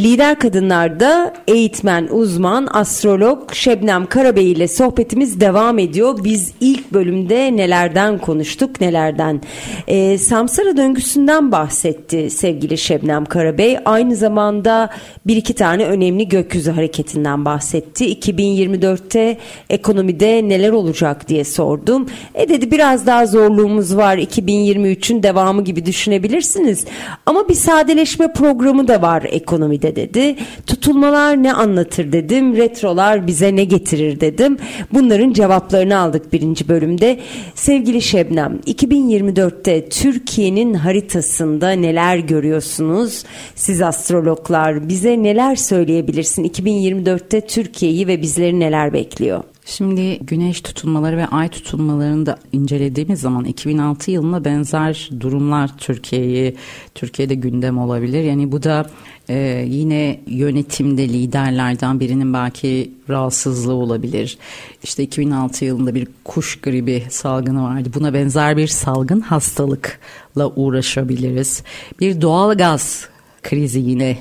Lider 0.00 0.38
Kadınlar'da 0.38 1.34
eğitmen, 1.48 2.08
uzman, 2.10 2.68
astrolog 2.70 3.52
Şebnem 3.52 4.06
Karabey 4.06 4.52
ile 4.52 4.68
sohbetimiz 4.68 5.40
devam 5.40 5.78
ediyor. 5.78 6.24
Biz 6.24 6.52
ilk 6.60 6.92
bölümde 6.92 7.56
nelerden 7.56 8.18
konuştuk, 8.18 8.80
nelerden. 8.80 9.40
E, 9.86 10.18
Samsara 10.18 10.76
döngüsünden 10.76 11.52
bahsetti 11.52 12.30
sevgili 12.30 12.78
Şebnem 12.78 13.24
Karabey. 13.24 13.78
Aynı 13.84 14.16
zamanda 14.16 14.90
bir 15.26 15.36
iki 15.36 15.54
tane 15.54 15.84
önemli 15.84 16.28
gökyüzü 16.28 16.70
hareketinden 16.70 17.44
bahsetti. 17.44 18.14
2024'te 18.14 19.38
ekonomide 19.70 20.48
neler 20.48 20.70
olacak 20.70 21.28
diye 21.28 21.44
sordum. 21.44 22.06
E 22.34 22.48
dedi 22.48 22.70
biraz 22.70 23.06
daha 23.06 23.26
zorluğumuz 23.26 23.96
var 23.96 24.18
2023'ün 24.18 25.22
devamı 25.22 25.64
gibi 25.64 25.86
düşünebilirsiniz. 25.86 26.84
Ama 27.26 27.48
bir 27.48 27.54
sadeleşme 27.54 28.32
programı 28.32 28.88
da 28.88 29.02
var 29.02 29.22
ekonomide 29.30 29.89
bölümde 29.90 29.96
dedi. 29.96 30.36
Tutulmalar 30.66 31.42
ne 31.42 31.52
anlatır 31.52 32.12
dedim. 32.12 32.56
Retrolar 32.56 33.26
bize 33.26 33.56
ne 33.56 33.64
getirir 33.64 34.20
dedim. 34.20 34.56
Bunların 34.92 35.32
cevaplarını 35.32 35.98
aldık 35.98 36.32
birinci 36.32 36.68
bölümde. 36.68 37.18
Sevgili 37.54 38.02
Şebnem 38.02 38.60
2024'te 38.66 39.88
Türkiye'nin 39.88 40.74
haritasında 40.74 41.70
neler 41.70 42.18
görüyorsunuz? 42.18 43.24
Siz 43.54 43.82
astrologlar 43.82 44.88
bize 44.88 45.22
neler 45.22 45.56
söyleyebilirsin? 45.56 46.44
2024'te 46.44 47.40
Türkiye'yi 47.40 48.06
ve 48.06 48.22
bizleri 48.22 48.60
neler 48.60 48.92
bekliyor? 48.92 49.49
Şimdi 49.64 50.18
güneş 50.18 50.60
tutulmaları 50.60 51.16
ve 51.16 51.26
ay 51.26 51.48
tutulmalarını 51.48 52.26
da 52.26 52.38
incelediğimiz 52.52 53.20
zaman 53.20 53.44
2006 53.44 54.10
yılına 54.10 54.44
benzer 54.44 55.10
durumlar 55.20 55.78
Türkiye'yi 55.78 56.56
Türkiye'de 56.94 57.34
gündem 57.34 57.78
olabilir. 57.78 58.24
Yani 58.24 58.52
bu 58.52 58.62
da 58.62 58.90
e, 59.28 59.64
yine 59.68 60.20
yönetimde 60.26 61.08
liderlerden 61.08 62.00
birinin 62.00 62.34
belki 62.34 62.90
rahatsızlığı 63.08 63.74
olabilir. 63.74 64.38
İşte 64.82 65.02
2006 65.02 65.64
yılında 65.64 65.94
bir 65.94 66.08
kuş 66.24 66.60
gribi 66.60 67.04
salgını 67.10 67.62
vardı. 67.62 67.88
Buna 67.94 68.14
benzer 68.14 68.56
bir 68.56 68.66
salgın 68.66 69.20
hastalıkla 69.20 70.50
uğraşabiliriz. 70.56 71.62
Bir 72.00 72.20
doğal 72.20 72.54
gaz 72.54 73.08
krizi 73.42 73.80
yine 73.80 74.18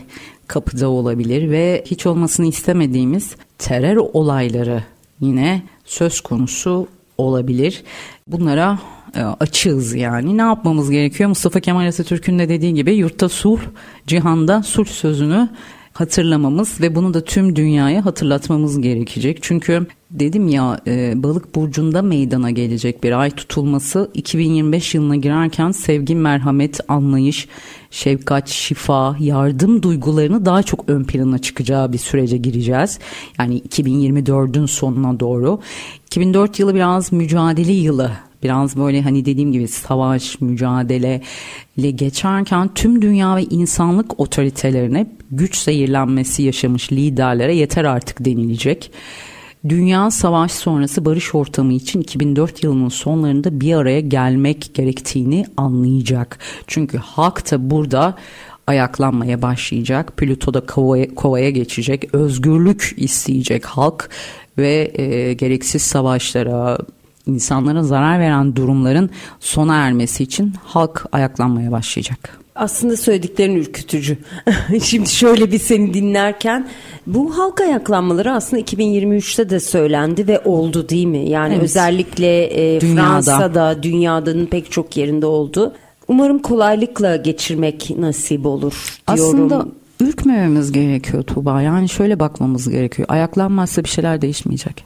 kapıda 0.47 0.89
olabilir 0.89 1.51
ve 1.51 1.83
hiç 1.85 2.05
olmasını 2.05 2.47
istemediğimiz 2.47 3.35
terör 3.57 3.97
olayları 3.97 4.83
yine 5.21 5.61
söz 5.85 6.21
konusu 6.21 6.87
olabilir. 7.17 7.83
Bunlara 8.27 8.79
e, 9.15 9.21
açığız 9.21 9.95
yani. 9.95 10.37
Ne 10.37 10.41
yapmamız 10.41 10.89
gerekiyor? 10.89 11.29
Mustafa 11.29 11.59
Kemal 11.59 11.87
Atatürk'ün 11.87 12.39
de 12.39 12.49
dediği 12.49 12.73
gibi 12.73 12.93
yurtta 12.93 13.29
sulh, 13.29 13.59
cihanda 14.07 14.63
sulh 14.63 14.87
sözünü 14.87 15.49
hatırlamamız 15.93 16.81
ve 16.81 16.95
bunu 16.95 17.13
da 17.13 17.23
tüm 17.23 17.55
dünyaya 17.55 18.05
hatırlatmamız 18.05 18.81
gerekecek. 18.81 19.37
Çünkü 19.41 19.87
dedim 20.11 20.47
ya 20.47 20.79
e, 20.87 21.23
balık 21.23 21.55
burcunda 21.55 22.01
meydana 22.01 22.51
gelecek 22.51 23.03
bir 23.03 23.19
ay 23.19 23.31
tutulması 23.31 24.11
2025 24.13 24.95
yılına 24.95 25.15
girerken 25.15 25.71
sevgi, 25.71 26.15
merhamet, 26.15 26.79
anlayış, 26.87 27.47
şefkat, 27.91 28.47
şifa, 28.47 29.15
yardım 29.19 29.83
duygularını 29.83 30.45
daha 30.45 30.63
çok 30.63 30.89
ön 30.89 31.03
plana 31.03 31.37
çıkacağı 31.37 31.93
bir 31.93 31.97
sürece 31.97 32.37
gireceğiz. 32.37 32.99
Yani 33.39 33.59
2024'ün 33.59 34.65
sonuna 34.65 35.19
doğru. 35.19 35.59
2004 36.07 36.59
yılı 36.59 36.75
biraz 36.75 37.11
mücadele 37.11 37.71
yılı 37.71 38.11
biraz 38.43 38.77
böyle 38.77 39.01
hani 39.01 39.25
dediğim 39.25 39.51
gibi 39.51 39.67
savaş, 39.67 40.41
mücadele 40.41 41.21
ile 41.77 41.91
geçerken 41.91 42.69
tüm 42.75 43.01
dünya 43.01 43.35
ve 43.35 43.43
insanlık 43.43 44.19
otoritelerine 44.19 45.07
güç 45.31 45.57
zehirlenmesi 45.57 46.43
yaşamış 46.43 46.91
liderlere 46.91 47.55
yeter 47.55 47.85
artık 47.85 48.25
denilecek. 48.25 48.91
Dünya 49.67 50.11
savaş 50.11 50.51
sonrası 50.51 51.05
barış 51.05 51.35
ortamı 51.35 51.73
için 51.73 52.01
2004 52.01 52.63
yılının 52.63 52.89
sonlarında 52.89 53.61
bir 53.61 53.73
araya 53.73 53.99
gelmek 53.99 54.71
gerektiğini 54.73 55.45
anlayacak. 55.57 56.39
Çünkü 56.67 56.97
halk 56.97 57.51
da 57.51 57.69
burada 57.69 58.15
ayaklanmaya 58.67 59.41
başlayacak. 59.41 60.17
Plüto 60.17 60.53
da 60.53 60.65
kovaya, 60.65 61.15
kovaya 61.15 61.49
geçecek. 61.49 62.13
Özgürlük 62.13 62.93
isteyecek 62.97 63.65
halk 63.65 64.09
ve 64.57 64.91
e, 64.93 65.33
gereksiz 65.33 65.81
savaşlara, 65.81 66.77
insanlara 67.25 67.83
zarar 67.83 68.19
veren 68.19 68.55
durumların 68.55 69.09
sona 69.39 69.75
ermesi 69.75 70.23
için 70.23 70.53
halk 70.63 71.05
ayaklanmaya 71.11 71.71
başlayacak. 71.71 72.39
Aslında 72.59 72.97
söylediklerin 72.97 73.55
ürkütücü. 73.55 74.17
Şimdi 74.83 75.09
şöyle 75.09 75.51
bir 75.51 75.59
seni 75.59 75.93
dinlerken 75.93 76.67
bu 77.07 77.37
halk 77.37 77.61
ayaklanmaları 77.61 78.33
aslında 78.33 78.61
2023'te 78.61 79.49
de 79.49 79.59
söylendi 79.59 80.27
ve 80.27 80.39
oldu 80.39 80.89
değil 80.89 81.05
mi? 81.05 81.29
Yani 81.29 81.53
evet. 81.53 81.63
özellikle 81.63 82.43
e, 82.75 82.81
dünyada. 82.81 83.21
Fransa'da, 83.21 83.83
dünyanın 83.83 84.45
pek 84.45 84.71
çok 84.71 84.97
yerinde 84.97 85.25
oldu. 85.25 85.73
Umarım 86.07 86.39
kolaylıkla 86.39 87.15
geçirmek 87.15 87.89
nasip 87.97 88.45
olur 88.45 88.99
diyorum. 89.15 89.25
Aslında 89.25 89.65
ürkmememiz 89.99 90.71
gerekiyor 90.71 91.23
Tuğba. 91.23 91.61
Yani 91.61 91.89
şöyle 91.89 92.19
bakmamız 92.19 92.69
gerekiyor. 92.69 93.07
Ayaklanmazsa 93.11 93.83
bir 93.83 93.89
şeyler 93.89 94.21
değişmeyecek. 94.21 94.85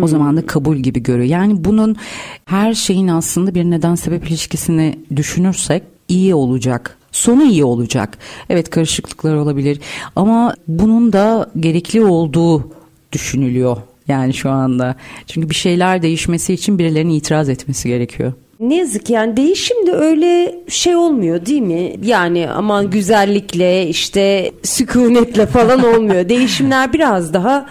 O 0.00 0.06
zaman 0.06 0.36
da 0.36 0.46
kabul 0.46 0.76
gibi 0.76 1.02
görüyor. 1.02 1.28
Yani 1.28 1.64
bunun 1.64 1.96
her 2.44 2.74
şeyin 2.74 3.08
aslında 3.08 3.54
bir 3.54 3.64
neden 3.64 3.94
sebep 3.94 4.30
ilişkisini 4.30 4.98
düşünürsek 5.16 5.82
iyi 6.08 6.34
olacak. 6.34 6.98
Sonu 7.14 7.42
iyi 7.42 7.64
olacak. 7.64 8.18
Evet 8.50 8.70
karışıklıklar 8.70 9.34
olabilir 9.34 9.80
ama 10.16 10.54
bunun 10.68 11.12
da 11.12 11.50
gerekli 11.60 12.04
olduğu 12.04 12.70
düşünülüyor 13.12 13.76
yani 14.08 14.34
şu 14.34 14.50
anda. 14.50 14.96
Çünkü 15.26 15.50
bir 15.50 15.54
şeyler 15.54 16.02
değişmesi 16.02 16.54
için 16.54 16.78
birilerinin 16.78 17.12
itiraz 17.12 17.48
etmesi 17.48 17.88
gerekiyor. 17.88 18.32
Ne 18.60 18.76
yazık 18.76 19.10
yani 19.10 19.36
değişim 19.36 19.86
de 19.86 19.92
öyle 19.92 20.54
şey 20.68 20.96
olmuyor 20.96 21.46
değil 21.46 21.62
mi? 21.62 21.92
Yani 22.04 22.50
aman 22.50 22.90
güzellikle 22.90 23.88
işte 23.88 24.52
sükunetle 24.62 25.46
falan 25.46 25.84
olmuyor. 25.94 26.28
Değişimler 26.28 26.92
biraz 26.92 27.34
daha 27.34 27.66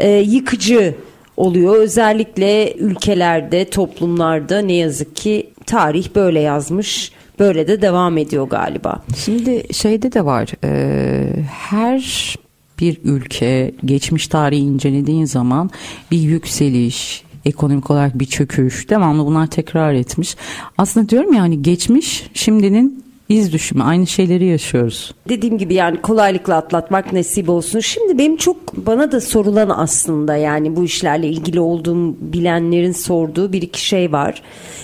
e, 0.00 0.10
yıkıcı 0.10 0.94
oluyor. 1.36 1.76
Özellikle 1.76 2.74
ülkelerde, 2.74 3.64
toplumlarda 3.64 4.58
ne 4.58 4.72
yazık 4.72 5.16
ki 5.16 5.50
tarih 5.66 6.14
böyle 6.14 6.40
yazmış. 6.40 7.12
Böyle 7.40 7.68
de 7.68 7.82
devam 7.82 8.18
ediyor 8.18 8.48
galiba. 8.48 9.02
Şimdi 9.16 9.74
şeyde 9.74 10.12
de 10.12 10.24
var. 10.24 10.48
E, 10.64 11.42
her 11.46 12.34
bir 12.80 12.98
ülke 13.04 13.72
geçmiş 13.84 14.28
tarihi 14.28 14.60
incelediğin 14.60 15.24
zaman 15.24 15.70
bir 16.10 16.18
yükseliş, 16.18 17.24
ekonomik 17.44 17.90
olarak 17.90 18.18
bir 18.18 18.26
çöküş 18.26 18.90
devamlı 18.90 19.26
bunlar 19.26 19.46
tekrar 19.46 19.94
etmiş. 19.94 20.36
Aslında 20.78 21.08
diyorum 21.08 21.32
yani 21.32 21.62
geçmiş 21.62 22.30
şimdinin 22.34 23.04
iz 23.30 23.52
düşümü 23.52 23.82
aynı 23.82 24.06
şeyleri 24.06 24.44
yaşıyoruz. 24.44 25.14
Dediğim 25.28 25.58
gibi 25.58 25.74
yani 25.74 26.00
kolaylıkla 26.00 26.56
atlatmak 26.56 27.12
nasip 27.12 27.48
olsun. 27.48 27.80
Şimdi 27.80 28.18
benim 28.18 28.36
çok 28.36 28.76
bana 28.86 29.12
da 29.12 29.20
sorulan 29.20 29.68
aslında 29.68 30.36
yani 30.36 30.76
bu 30.76 30.84
işlerle 30.84 31.28
ilgili 31.28 31.60
olduğum 31.60 32.16
bilenlerin 32.20 32.92
sorduğu 32.92 33.52
bir 33.52 33.62
iki 33.62 33.86
şey 33.86 34.12
var. 34.12 34.42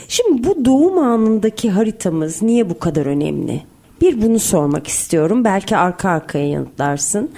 Şimdi 0.09 0.45
bu 0.45 0.65
doğum 0.65 0.99
anındaki 0.99 1.71
haritamız 1.71 2.43
niye 2.43 2.71
bu 2.71 2.79
kadar 2.79 3.07
önemli? 3.07 3.63
Bir 4.01 4.23
bunu 4.23 4.39
sormak 4.39 4.87
istiyorum. 4.87 5.45
Belki 5.45 5.77
arka 5.77 6.11
arkaya 6.11 6.49
yanıtlarsın. 6.49 7.31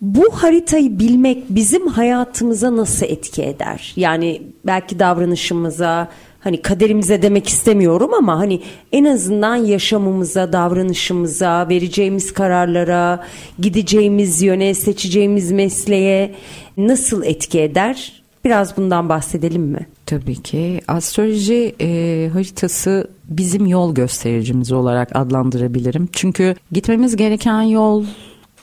Bu 0.00 0.24
haritayı 0.32 0.98
bilmek 0.98 1.44
bizim 1.48 1.86
hayatımıza 1.86 2.76
nasıl 2.76 3.06
etki 3.06 3.42
eder? 3.42 3.92
Yani 3.96 4.42
belki 4.66 4.98
davranışımıza, 4.98 6.08
hani 6.46 6.62
kaderimize 6.62 7.22
demek 7.22 7.48
istemiyorum 7.48 8.14
ama 8.14 8.38
hani 8.38 8.60
en 8.92 9.04
azından 9.04 9.56
yaşamımıza, 9.56 10.52
davranışımıza, 10.52 11.68
vereceğimiz 11.68 12.32
kararlara, 12.32 13.24
gideceğimiz 13.58 14.42
yöne, 14.42 14.74
seçeceğimiz 14.74 15.52
mesleğe 15.52 16.34
nasıl 16.76 17.22
etki 17.22 17.60
eder? 17.60 18.22
Biraz 18.44 18.76
bundan 18.76 19.08
bahsedelim 19.08 19.62
mi? 19.62 19.86
Tabii 20.06 20.42
ki. 20.42 20.80
Astroloji 20.88 21.74
e, 21.80 22.30
haritası 22.32 23.10
bizim 23.24 23.66
yol 23.66 23.94
göstericimiz 23.94 24.72
olarak 24.72 25.16
adlandırabilirim. 25.16 26.08
Çünkü 26.12 26.54
gitmemiz 26.72 27.16
gereken 27.16 27.62
yol 27.62 28.04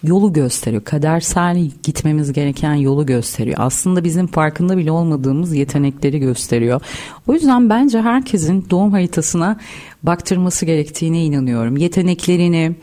yolu 0.03 0.33
gösteriyor. 0.33 0.83
Kadersel 0.83 1.69
gitmemiz 1.83 2.33
gereken 2.33 2.73
yolu 2.73 3.05
gösteriyor. 3.05 3.57
Aslında 3.59 4.03
bizim 4.03 4.27
farkında 4.27 4.77
bile 4.77 4.91
olmadığımız 4.91 5.53
yetenekleri 5.53 6.19
gösteriyor. 6.19 6.81
O 7.27 7.33
yüzden 7.33 7.69
bence 7.69 8.01
herkesin 8.01 8.65
doğum 8.69 8.91
haritasına 8.91 9.59
baktırması 10.03 10.65
gerektiğine 10.65 11.25
inanıyorum. 11.25 11.77
Yeteneklerini, 11.77 12.75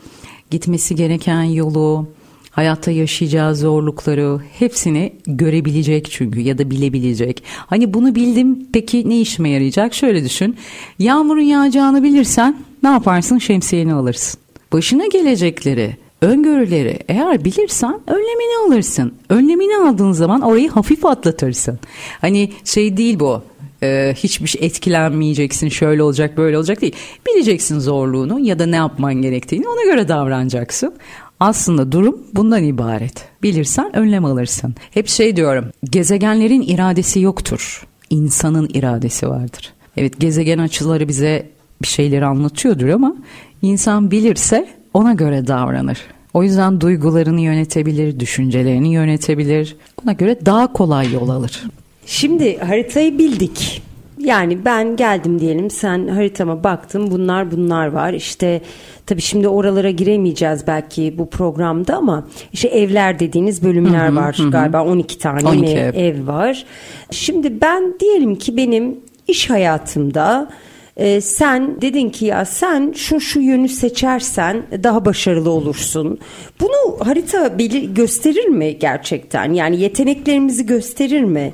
gitmesi 0.51 0.95
gereken 0.95 1.43
yolu, 1.43 2.07
hayatta 2.51 2.91
yaşayacağı 2.91 3.55
zorlukları 3.55 4.39
hepsini 4.59 5.13
görebilecek 5.25 6.11
çünkü 6.11 6.39
ya 6.39 6.57
da 6.57 6.71
bilebilecek. 6.71 7.43
Hani 7.45 7.93
bunu 7.93 8.15
bildim 8.15 8.67
peki 8.73 9.09
ne 9.09 9.21
işime 9.21 9.49
yarayacak? 9.49 9.93
Şöyle 9.93 10.23
düşün. 10.23 10.55
Yağmurun 10.99 11.41
yağacağını 11.41 12.03
bilirsen 12.03 12.57
ne 12.83 12.89
yaparsın? 12.89 13.37
Şemsiyeni 13.37 13.93
alırsın. 13.93 14.39
Başına 14.73 15.07
gelecekleri 15.07 15.97
öngörüleri 16.21 16.99
eğer 17.07 17.45
bilirsen 17.45 17.99
önlemini 18.07 18.67
alırsın. 18.67 19.13
Önlemini 19.29 19.77
aldığın 19.77 20.11
zaman 20.11 20.41
orayı 20.41 20.69
hafif 20.69 21.05
atlatırsın. 21.05 21.79
Hani 22.21 22.51
şey 22.65 22.97
değil 22.97 23.19
bu 23.19 23.41
e, 23.83 24.13
hiçbir 24.17 24.47
şey 24.47 24.65
etkilenmeyeceksin 24.65 25.69
şöyle 25.69 26.03
olacak 26.03 26.37
böyle 26.37 26.57
olacak 26.57 26.81
değil. 26.81 26.95
Bileceksin 27.27 27.79
zorluğunu 27.79 28.39
ya 28.39 28.59
da 28.59 28.65
ne 28.65 28.75
yapman 28.75 29.13
gerektiğini 29.13 29.67
ona 29.67 29.83
göre 29.83 30.07
davranacaksın. 30.07 30.93
Aslında 31.39 31.91
durum 31.91 32.17
bundan 32.33 32.63
ibaret. 32.63 33.25
Bilirsen 33.43 33.95
önlem 33.95 34.25
alırsın. 34.25 34.75
Hep 34.91 35.07
şey 35.07 35.35
diyorum 35.35 35.65
gezegenlerin 35.83 36.61
iradesi 36.61 37.19
yoktur. 37.19 37.87
İnsanın 38.09 38.69
iradesi 38.73 39.29
vardır. 39.29 39.73
Evet 39.97 40.19
gezegen 40.19 40.57
açıları 40.57 41.07
bize 41.07 41.49
bir 41.81 41.87
şeyleri 41.87 42.25
anlatıyordur 42.25 42.87
ama 42.89 43.15
insan 43.61 44.11
bilirse 44.11 44.80
ona 44.93 45.13
göre 45.13 45.47
davranır. 45.47 45.99
O 46.33 46.43
yüzden 46.43 46.81
duygularını 46.81 47.41
yönetebilir, 47.41 48.19
düşüncelerini 48.19 48.93
yönetebilir. 48.93 49.75
Ona 50.03 50.13
göre 50.13 50.45
daha 50.45 50.73
kolay 50.73 51.13
yol 51.13 51.29
alır. 51.29 51.63
Şimdi 52.05 52.57
haritayı 52.57 53.17
bildik. 53.17 53.81
Yani 54.17 54.65
ben 54.65 54.95
geldim 54.95 55.39
diyelim 55.39 55.69
sen 55.69 56.07
haritama 56.07 56.63
baktın 56.63 57.11
bunlar 57.11 57.51
bunlar 57.51 57.87
var 57.87 58.13
işte 58.13 58.61
tabii 59.05 59.21
şimdi 59.21 59.47
oralara 59.47 59.89
giremeyeceğiz 59.89 60.67
belki 60.67 61.15
bu 61.17 61.29
programda 61.29 61.97
ama 61.97 62.27
işte 62.53 62.67
evler 62.67 63.19
dediğiniz 63.19 63.63
bölümler 63.63 64.07
hı 64.07 64.11
hı, 64.11 64.15
var 64.15 64.35
hı. 64.39 64.51
galiba 64.51 64.85
12 64.85 65.17
tane 65.19 65.47
12 65.47 65.61
mi 65.61 65.69
ev. 65.69 65.93
ev 65.95 66.27
var. 66.27 66.65
Şimdi 67.11 67.61
ben 67.61 67.93
diyelim 67.99 68.35
ki 68.35 68.57
benim 68.57 68.99
iş 69.27 69.49
hayatımda 69.49 70.49
e, 70.97 71.21
sen 71.21 71.81
dedin 71.81 72.09
ki 72.09 72.25
ya 72.25 72.45
sen 72.45 72.93
şu 72.95 73.19
şu 73.19 73.39
yönü 73.39 73.69
seçersen 73.69 74.63
daha 74.83 75.05
başarılı 75.05 75.49
olursun. 75.49 76.19
Bunu 76.59 77.05
harita 77.05 77.59
belir, 77.59 77.83
gösterir 77.83 78.47
mi 78.47 78.77
gerçekten? 78.79 79.53
Yani 79.53 79.79
yeteneklerimizi 79.79 80.65
gösterir 80.65 81.23
mi? 81.23 81.53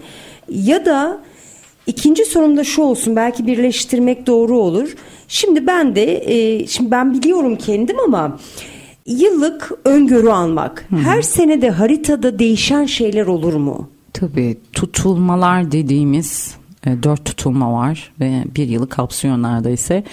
Ya 0.50 0.86
da 0.86 1.20
ikinci 1.88 2.26
sorum 2.26 2.58
da 2.58 2.64
şu 2.64 2.82
olsun 2.82 3.16
belki 3.16 3.48
birleştirmek 3.48 4.28
doğru 4.28 4.60
olur. 4.60 4.96
Şimdi 5.28 5.68
ben 5.68 5.96
de 5.96 6.34
e, 6.34 6.68
şimdi 6.68 6.92
ben 6.92 7.14
biliyorum 7.14 7.56
kendim 7.56 8.00
ama 8.00 8.40
yıllık 9.06 9.72
öngörü 9.86 10.30
almak. 10.30 10.86
Hı-hı. 10.90 11.00
Her 11.00 11.22
sene 11.22 11.62
de 11.62 11.70
haritada 11.70 12.40
değişen 12.40 12.86
şeyler 12.86 13.28
olur 13.28 13.54
mu? 13.54 13.90
Tabii 14.14 14.58
tutulmalar 14.74 15.72
dediğimiz 15.72 16.56
dört 17.04 17.26
tutulma 17.26 17.74
var 17.74 18.12
ve 18.20 18.44
bir 18.56 18.68
yılı 18.68 18.90
kapsıyor 18.90 19.38
neredeyse. 19.38 20.04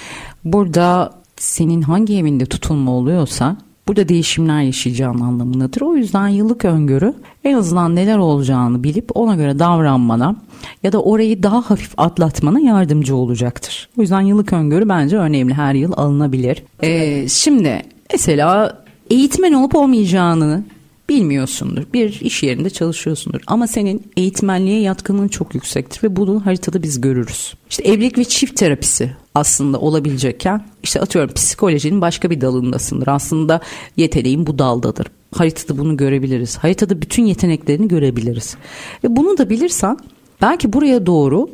Burada 0.45 1.13
senin 1.37 1.83
hangi 1.83 2.19
evinde 2.19 2.47
tutulma 2.47 2.91
oluyorsa 2.91 3.57
burada 3.89 4.09
değişimler 4.09 4.63
yaşayacağın 4.63 5.21
anlamındadır. 5.21 5.81
O 5.81 5.97
yüzden 5.97 6.29
yıllık 6.29 6.65
öngörü 6.65 7.15
en 7.45 7.55
azından 7.55 7.97
neler 7.97 8.19
olacağını 8.19 8.85
bilip 8.85 9.17
ona 9.17 9.35
göre 9.35 9.59
davranmana 9.59 10.37
ya 10.83 10.93
da 10.93 11.03
orayı 11.03 11.43
daha 11.43 11.71
hafif 11.71 11.95
atlatmana 11.97 12.61
yardımcı 12.61 13.17
olacaktır. 13.17 13.89
O 13.99 14.01
yüzden 14.01 14.21
yıllık 14.21 14.53
öngörü 14.53 14.89
bence 14.89 15.19
önemli. 15.19 15.55
Her 15.55 15.75
yıl 15.75 15.93
alınabilir. 15.97 16.63
Ee, 16.83 17.29
şimdi 17.29 17.83
mesela 18.13 18.79
eğitmen 19.11 19.53
olup 19.53 19.75
olmayacağını 19.75 20.65
bilmiyorsundur. 21.09 21.83
Bir 21.95 22.21
iş 22.21 22.43
yerinde 22.43 22.71
çalışıyorsundur 22.71 23.41
ama 23.47 23.67
senin 23.67 24.03
eğitmenliğe 24.17 24.81
yatkınlığın 24.81 25.29
çok 25.29 25.55
yüksektir 25.55 26.03
ve 26.03 26.17
bunu 26.17 26.47
haritada 26.47 26.83
biz 26.83 27.01
görürüz. 27.01 27.55
İşte 27.71 27.83
evlilik 27.83 28.19
ve 28.19 28.25
çift 28.25 28.57
terapisi 28.57 29.11
aslında 29.35 29.81
olabilecekken 29.81 30.65
işte 30.83 31.01
atıyorum 31.01 31.35
psikolojinin 31.35 32.01
başka 32.01 32.31
bir 32.31 32.41
dalındasındır. 32.41 33.09
Aslında 33.09 33.61
yeteneğin 33.97 34.47
bu 34.47 34.59
daldadır. 34.59 35.07
Haritada 35.35 35.79
bunu 35.79 35.97
görebiliriz. 35.97 36.57
Haritada 36.57 37.03
bütün 37.03 37.27
yeteneklerini 37.27 37.89
görebiliriz. 37.89 38.57
Ve 39.05 39.17
bunu 39.17 39.39
da 39.39 39.51
bilirsen 39.51 39.99
belki 40.43 40.73
buraya 40.73 41.07
doğru 41.07 41.51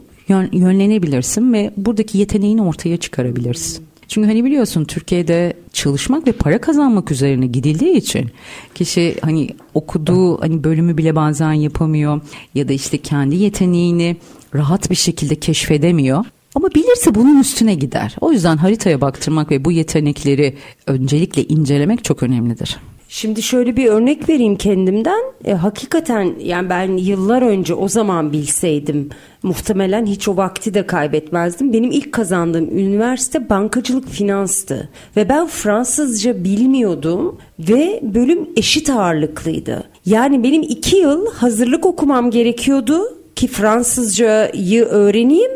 yönlenebilirsin 0.53 1.53
ve 1.53 1.73
buradaki 1.77 2.19
yeteneğini 2.19 2.63
ortaya 2.63 2.97
çıkarabilirsin. 2.97 3.90
Çünkü 4.11 4.29
hani 4.29 4.45
biliyorsun 4.45 4.85
Türkiye'de 4.85 5.53
çalışmak 5.73 6.27
ve 6.27 6.33
para 6.33 6.61
kazanmak 6.61 7.11
üzerine 7.11 7.47
gidildiği 7.47 7.97
için 7.97 8.31
kişi 8.75 9.17
hani 9.23 9.49
okuduğu 9.75 10.41
hani 10.41 10.65
bölümü 10.65 10.97
bile 10.97 11.17
bazen 11.17 11.53
yapamıyor 11.53 12.21
ya 12.55 12.69
da 12.69 12.73
işte 12.73 12.99
kendi 12.99 13.37
yeteneğini 13.37 14.17
rahat 14.55 14.91
bir 14.91 14.95
şekilde 14.95 15.35
keşfedemiyor. 15.35 16.25
Ama 16.55 16.69
bilirse 16.75 17.15
bunun 17.15 17.41
üstüne 17.41 17.75
gider. 17.75 18.17
O 18.21 18.33
yüzden 18.33 18.57
haritaya 18.57 19.01
baktırmak 19.01 19.51
ve 19.51 19.65
bu 19.65 19.73
yetenekleri 19.73 20.57
öncelikle 20.87 21.45
incelemek 21.45 22.05
çok 22.05 22.23
önemlidir. 22.23 22.77
Şimdi 23.13 23.43
şöyle 23.43 23.77
bir 23.77 23.87
örnek 23.87 24.29
vereyim 24.29 24.57
kendimden. 24.57 25.21
E, 25.45 25.53
hakikaten 25.53 26.35
yani 26.39 26.71
ben 26.71 26.97
yıllar 26.97 27.43
önce 27.43 27.75
o 27.75 27.89
zaman 27.89 28.33
bilseydim 28.33 29.09
muhtemelen 29.43 30.07
hiç 30.07 30.29
o 30.29 30.37
vakti 30.37 30.75
de 30.75 30.87
kaybetmezdim. 30.87 31.73
Benim 31.73 31.91
ilk 31.91 32.13
kazandığım 32.13 32.79
üniversite 32.79 33.51
bankacılık 33.51 34.09
finanstı 34.09 34.89
ve 35.17 35.29
ben 35.29 35.47
Fransızca 35.47 36.45
bilmiyordum 36.45 37.39
ve 37.59 38.01
bölüm 38.03 38.49
eşit 38.57 38.91
ağırlıklıydı. 38.91 39.85
Yani 40.07 40.43
benim 40.43 40.63
iki 40.63 40.97
yıl 40.97 41.33
hazırlık 41.33 41.87
okumam 41.87 42.31
gerekiyordu 42.31 43.19
ki 43.37 43.47
Fransızcayı 43.47 44.85
öğreneyim 44.85 45.53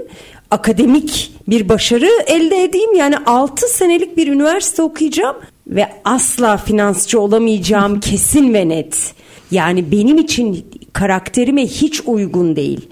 akademik 0.51 1.33
bir 1.49 1.69
başarı 1.69 2.09
elde 2.27 2.65
edeyim. 2.65 2.95
Yani 2.95 3.17
6 3.27 3.67
senelik 3.69 4.17
bir 4.17 4.27
üniversite 4.27 4.83
okuyacağım 4.83 5.37
ve 5.67 5.89
asla 6.05 6.57
finansçı 6.57 7.21
olamayacağım 7.21 8.01
kesin 8.01 8.55
ve 8.55 8.69
net. 8.69 9.15
Yani 9.51 9.93
benim 9.93 10.19
için 10.19 10.67
karakterime 10.93 11.67
hiç 11.67 12.01
uygun 12.07 12.57
değil. 12.57 12.89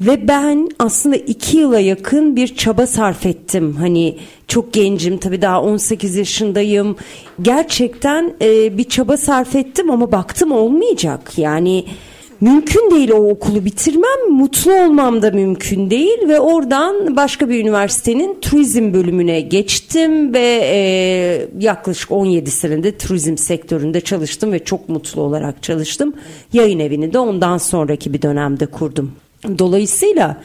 Ve 0.00 0.28
ben 0.28 0.68
aslında 0.78 1.16
iki 1.16 1.56
yıla 1.56 1.80
yakın 1.80 2.36
bir 2.36 2.56
çaba 2.56 2.86
sarf 2.86 3.26
ettim. 3.26 3.76
Hani 3.78 4.18
çok 4.48 4.72
gencim 4.72 5.18
tabii 5.18 5.42
daha 5.42 5.62
18 5.62 6.16
yaşındayım. 6.16 6.96
Gerçekten 7.42 8.34
e, 8.42 8.78
bir 8.78 8.84
çaba 8.84 9.16
sarf 9.16 9.56
ettim 9.56 9.90
ama 9.90 10.12
baktım 10.12 10.52
olmayacak. 10.52 11.32
Yani 11.36 11.84
mümkün 12.42 12.90
değil 12.90 13.10
o 13.10 13.30
okulu 13.30 13.64
bitirmem, 13.64 14.30
mutlu 14.30 14.74
olmam 14.74 15.22
da 15.22 15.30
mümkün 15.30 15.90
değil 15.90 16.28
ve 16.28 16.40
oradan 16.40 17.16
başka 17.16 17.48
bir 17.48 17.60
üniversitenin 17.60 18.40
turizm 18.40 18.94
bölümüne 18.94 19.40
geçtim 19.40 20.34
ve 20.34 20.60
e, 20.64 21.48
yaklaşık 21.58 22.12
17 22.12 22.50
senede 22.50 22.98
turizm 22.98 23.36
sektöründe 23.36 24.00
çalıştım 24.00 24.52
ve 24.52 24.64
çok 24.64 24.88
mutlu 24.88 25.22
olarak 25.22 25.62
çalıştım. 25.62 26.14
Yayın 26.52 26.78
evini 26.78 27.12
de 27.12 27.18
ondan 27.18 27.58
sonraki 27.58 28.12
bir 28.12 28.22
dönemde 28.22 28.66
kurdum. 28.66 29.12
Dolayısıyla 29.58 30.36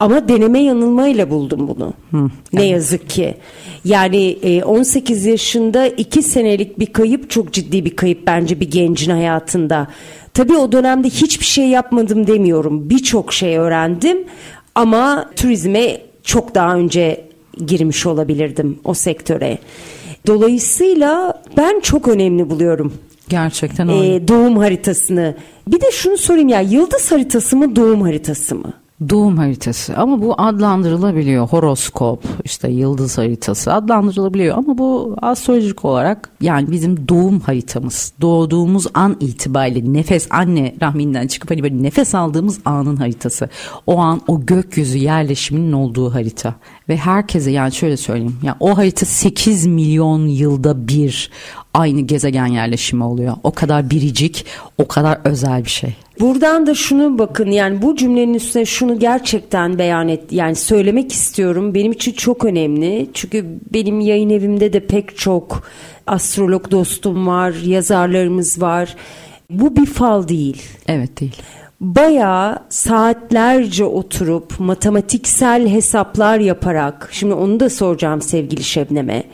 ama 0.00 0.28
deneme 0.28 0.62
yanılmayla 0.62 1.30
buldum 1.30 1.68
bunu. 1.68 1.92
Hı, 2.10 2.30
ne 2.52 2.66
yazık 2.66 3.10
ki. 3.10 3.34
Yani 3.84 4.38
18 4.64 5.26
e, 5.26 5.30
yaşında 5.30 5.86
2 5.86 6.22
senelik 6.22 6.78
bir 6.78 6.86
kayıp 6.86 7.30
çok 7.30 7.52
ciddi 7.52 7.84
bir 7.84 7.96
kayıp 7.96 8.26
bence 8.26 8.60
bir 8.60 8.70
gencin 8.70 9.10
hayatında. 9.10 9.88
Tabii 10.34 10.56
o 10.56 10.72
dönemde 10.72 11.08
hiçbir 11.08 11.44
şey 11.44 11.68
yapmadım 11.68 12.26
demiyorum. 12.26 12.90
Birçok 12.90 13.32
şey 13.32 13.58
öğrendim 13.58 14.24
ama 14.74 15.30
turizme 15.36 16.00
çok 16.22 16.54
daha 16.54 16.74
önce 16.74 17.24
girmiş 17.66 18.06
olabilirdim 18.06 18.78
o 18.84 18.94
sektöre. 18.94 19.58
Dolayısıyla 20.26 21.42
ben 21.56 21.80
çok 21.80 22.08
önemli 22.08 22.50
buluyorum. 22.50 22.92
Gerçekten 23.28 23.88
öyle. 23.88 24.14
Ee, 24.14 24.28
doğum 24.28 24.56
haritasını. 24.56 25.34
Bir 25.68 25.80
de 25.80 25.90
şunu 25.92 26.16
sorayım 26.16 26.48
ya 26.48 26.60
yıldız 26.60 27.12
haritası 27.12 27.56
mı 27.56 27.76
doğum 27.76 28.00
haritası 28.00 28.54
mı? 28.54 28.72
Doğum 29.08 29.36
haritası 29.36 29.96
ama 29.96 30.22
bu 30.22 30.34
adlandırılabiliyor. 30.38 31.48
Horoskop, 31.48 32.24
işte 32.44 32.68
yıldız 32.68 33.18
haritası 33.18 33.72
adlandırılabiliyor 33.72 34.58
ama 34.58 34.78
bu 34.78 35.16
astrolojik 35.22 35.84
olarak 35.84 36.30
yani 36.40 36.70
bizim 36.70 37.08
doğum 37.08 37.40
haritamız. 37.40 38.12
Doğduğumuz 38.20 38.86
an 38.94 39.16
itibariyle 39.20 39.92
nefes 39.92 40.26
anne 40.30 40.74
rahminden 40.82 41.26
çıkıp 41.26 41.50
hani 41.50 41.62
böyle 41.62 41.82
nefes 41.82 42.14
aldığımız 42.14 42.58
anın 42.64 42.96
haritası. 42.96 43.48
O 43.86 43.98
an 43.98 44.20
o 44.26 44.46
gökyüzü 44.46 44.98
yerleşiminin 44.98 45.72
olduğu 45.72 46.14
harita. 46.14 46.54
Ve 46.88 46.96
herkese 46.96 47.50
yani 47.50 47.72
şöyle 47.72 47.96
söyleyeyim. 47.96 48.36
Yani 48.42 48.56
o 48.60 48.78
harita 48.78 49.06
8 49.06 49.66
milyon 49.66 50.26
yılda 50.26 50.88
bir 50.88 51.30
aynı 51.74 52.00
gezegen 52.00 52.46
yerleşimi 52.46 53.04
oluyor. 53.04 53.36
O 53.42 53.52
kadar 53.52 53.90
biricik, 53.90 54.46
o 54.78 54.88
kadar 54.88 55.18
özel 55.24 55.64
bir 55.64 55.70
şey. 55.70 55.96
Buradan 56.20 56.66
da 56.66 56.74
şunu 56.74 57.18
bakın 57.18 57.50
yani 57.50 57.82
bu 57.82 57.96
cümlenin 57.96 58.34
üstüne 58.34 58.64
şunu 58.64 58.98
gerçekten 58.98 59.78
beyan 59.78 60.08
et 60.08 60.32
yani 60.32 60.54
söylemek 60.54 61.12
istiyorum. 61.12 61.74
Benim 61.74 61.92
için 61.92 62.12
çok 62.12 62.44
önemli. 62.44 63.10
Çünkü 63.14 63.46
benim 63.74 64.00
yayın 64.00 64.30
evimde 64.30 64.72
de 64.72 64.86
pek 64.86 65.18
çok 65.18 65.62
astrolog 66.06 66.70
dostum 66.70 67.26
var, 67.26 67.54
yazarlarımız 67.64 68.62
var. 68.62 68.96
Bu 69.50 69.76
bir 69.76 69.86
fal 69.86 70.28
değil. 70.28 70.62
Evet 70.88 71.20
değil. 71.20 71.36
Bayağı 71.80 72.58
saatlerce 72.68 73.84
oturup 73.84 74.60
matematiksel 74.60 75.68
hesaplar 75.68 76.38
yaparak 76.38 77.08
şimdi 77.12 77.34
onu 77.34 77.60
da 77.60 77.70
soracağım 77.70 78.22
sevgili 78.22 78.64
Şebnem'e 78.64 79.24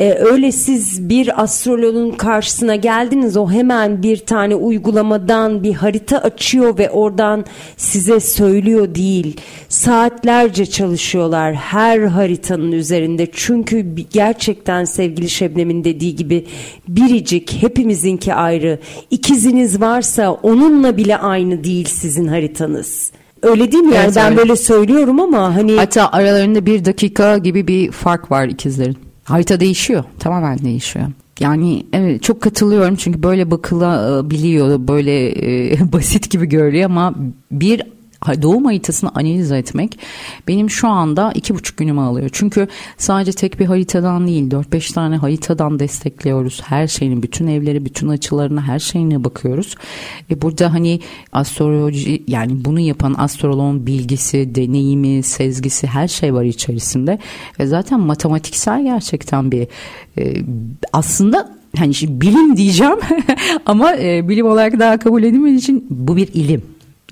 e, 0.00 0.14
öyle 0.14 0.52
siz 0.52 1.08
bir 1.08 1.42
astrologun 1.42 2.10
karşısına 2.10 2.76
geldiniz 2.76 3.36
o 3.36 3.50
hemen 3.50 4.02
bir 4.02 4.16
tane 4.16 4.54
uygulamadan 4.54 5.62
bir 5.62 5.74
harita 5.74 6.18
açıyor 6.18 6.78
ve 6.78 6.90
oradan 6.90 7.44
size 7.76 8.20
söylüyor 8.20 8.94
değil. 8.94 9.40
Saatlerce 9.68 10.66
çalışıyorlar 10.66 11.54
her 11.54 11.98
haritanın 11.98 12.72
üzerinde. 12.72 13.28
Çünkü 13.32 13.80
gerçekten 14.12 14.84
sevgili 14.84 15.30
Şebnem'in 15.30 15.84
dediği 15.84 16.16
gibi 16.16 16.46
biricik 16.88 17.62
hepimizinki 17.62 18.34
ayrı. 18.34 18.78
İkiziniz 19.10 19.80
varsa 19.80 20.32
onunla 20.32 20.96
bile 20.96 21.16
aynı 21.16 21.64
değil 21.64 21.84
sizin 21.84 22.26
haritanız. 22.26 23.12
Öyle 23.42 23.72
değil 23.72 23.84
mi? 23.84 23.94
Yani 23.94 24.04
evet, 24.04 24.16
ben 24.16 24.26
öyle. 24.26 24.36
böyle 24.36 24.56
söylüyorum 24.56 25.20
ama 25.20 25.56
hani 25.56 25.76
hatta 25.76 26.12
aralarında 26.12 26.66
bir 26.66 26.84
dakika 26.84 27.38
gibi 27.38 27.68
bir 27.68 27.90
fark 27.90 28.30
var 28.30 28.48
ikizlerin. 28.48 29.09
Harita 29.30 29.60
değişiyor. 29.60 30.04
Tamamen 30.18 30.58
değişiyor. 30.58 31.06
Yani 31.40 31.86
evet 31.92 32.22
çok 32.22 32.40
katılıyorum 32.40 32.96
çünkü 32.96 33.22
böyle 33.22 33.50
bakılabiliyor 33.50 34.88
böyle 34.88 35.28
e, 35.72 35.92
basit 35.92 36.30
gibi 36.30 36.46
görülüyor 36.46 36.84
ama 36.84 37.14
bir 37.52 37.82
doğum 38.26 38.64
haritasını 38.64 39.10
analiz 39.14 39.52
etmek 39.52 39.98
benim 40.48 40.70
şu 40.70 40.88
anda 40.88 41.32
iki 41.34 41.54
buçuk 41.54 41.76
günümü 41.76 42.00
alıyor. 42.00 42.30
Çünkü 42.32 42.68
sadece 42.98 43.32
tek 43.32 43.60
bir 43.60 43.66
haritadan 43.66 44.26
değil 44.26 44.50
4-5 44.50 44.94
tane 44.94 45.16
haritadan 45.16 45.78
destekliyoruz. 45.78 46.62
Her 46.64 46.86
şeyini, 46.86 47.22
bütün 47.22 47.46
evleri, 47.46 47.84
bütün 47.84 48.08
açılarına, 48.08 48.62
her 48.62 48.78
şeyine 48.78 49.24
bakıyoruz. 49.24 49.74
E 50.30 50.42
burada 50.42 50.72
hani 50.72 51.00
astroloji 51.32 52.22
yani 52.28 52.64
bunu 52.64 52.80
yapan 52.80 53.14
astroloğun 53.18 53.86
bilgisi, 53.86 54.54
deneyimi, 54.54 55.22
sezgisi 55.22 55.86
her 55.86 56.08
şey 56.08 56.34
var 56.34 56.44
içerisinde. 56.44 57.18
Ve 57.60 57.66
zaten 57.66 58.00
matematiksel 58.00 58.84
gerçekten 58.84 59.52
bir 59.52 59.66
e, 60.18 60.34
aslında 60.92 61.50
hani 61.76 61.94
şimdi 61.94 62.20
bilim 62.20 62.56
diyeceğim 62.56 62.96
ama 63.66 63.96
e, 63.96 64.28
bilim 64.28 64.46
olarak 64.46 64.78
daha 64.78 64.98
kabul 64.98 65.22
edilmediği 65.22 65.58
için 65.58 65.86
bu 65.90 66.16
bir 66.16 66.28
ilim. 66.34 66.62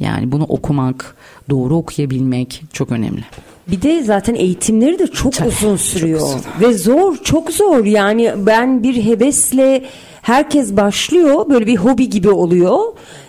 Yani 0.00 0.32
bunu 0.32 0.44
okumak, 0.44 1.16
doğru 1.50 1.76
okuyabilmek 1.76 2.62
çok 2.72 2.92
önemli. 2.92 3.24
Bir 3.68 3.82
de 3.82 4.02
zaten 4.02 4.34
eğitimleri 4.34 4.98
de 4.98 5.06
çok 5.06 5.32
Tabii, 5.32 5.48
uzun 5.48 5.76
sürüyor 5.76 6.20
çok 6.20 6.60
ve 6.60 6.74
zor, 6.74 7.16
çok 7.24 7.50
zor. 7.50 7.84
Yani 7.84 8.32
ben 8.36 8.82
bir 8.82 9.04
hevesle 9.04 9.84
herkes 10.22 10.76
başlıyor, 10.76 11.50
böyle 11.50 11.66
bir 11.66 11.76
hobi 11.76 12.10
gibi 12.10 12.30
oluyor. 12.30 12.78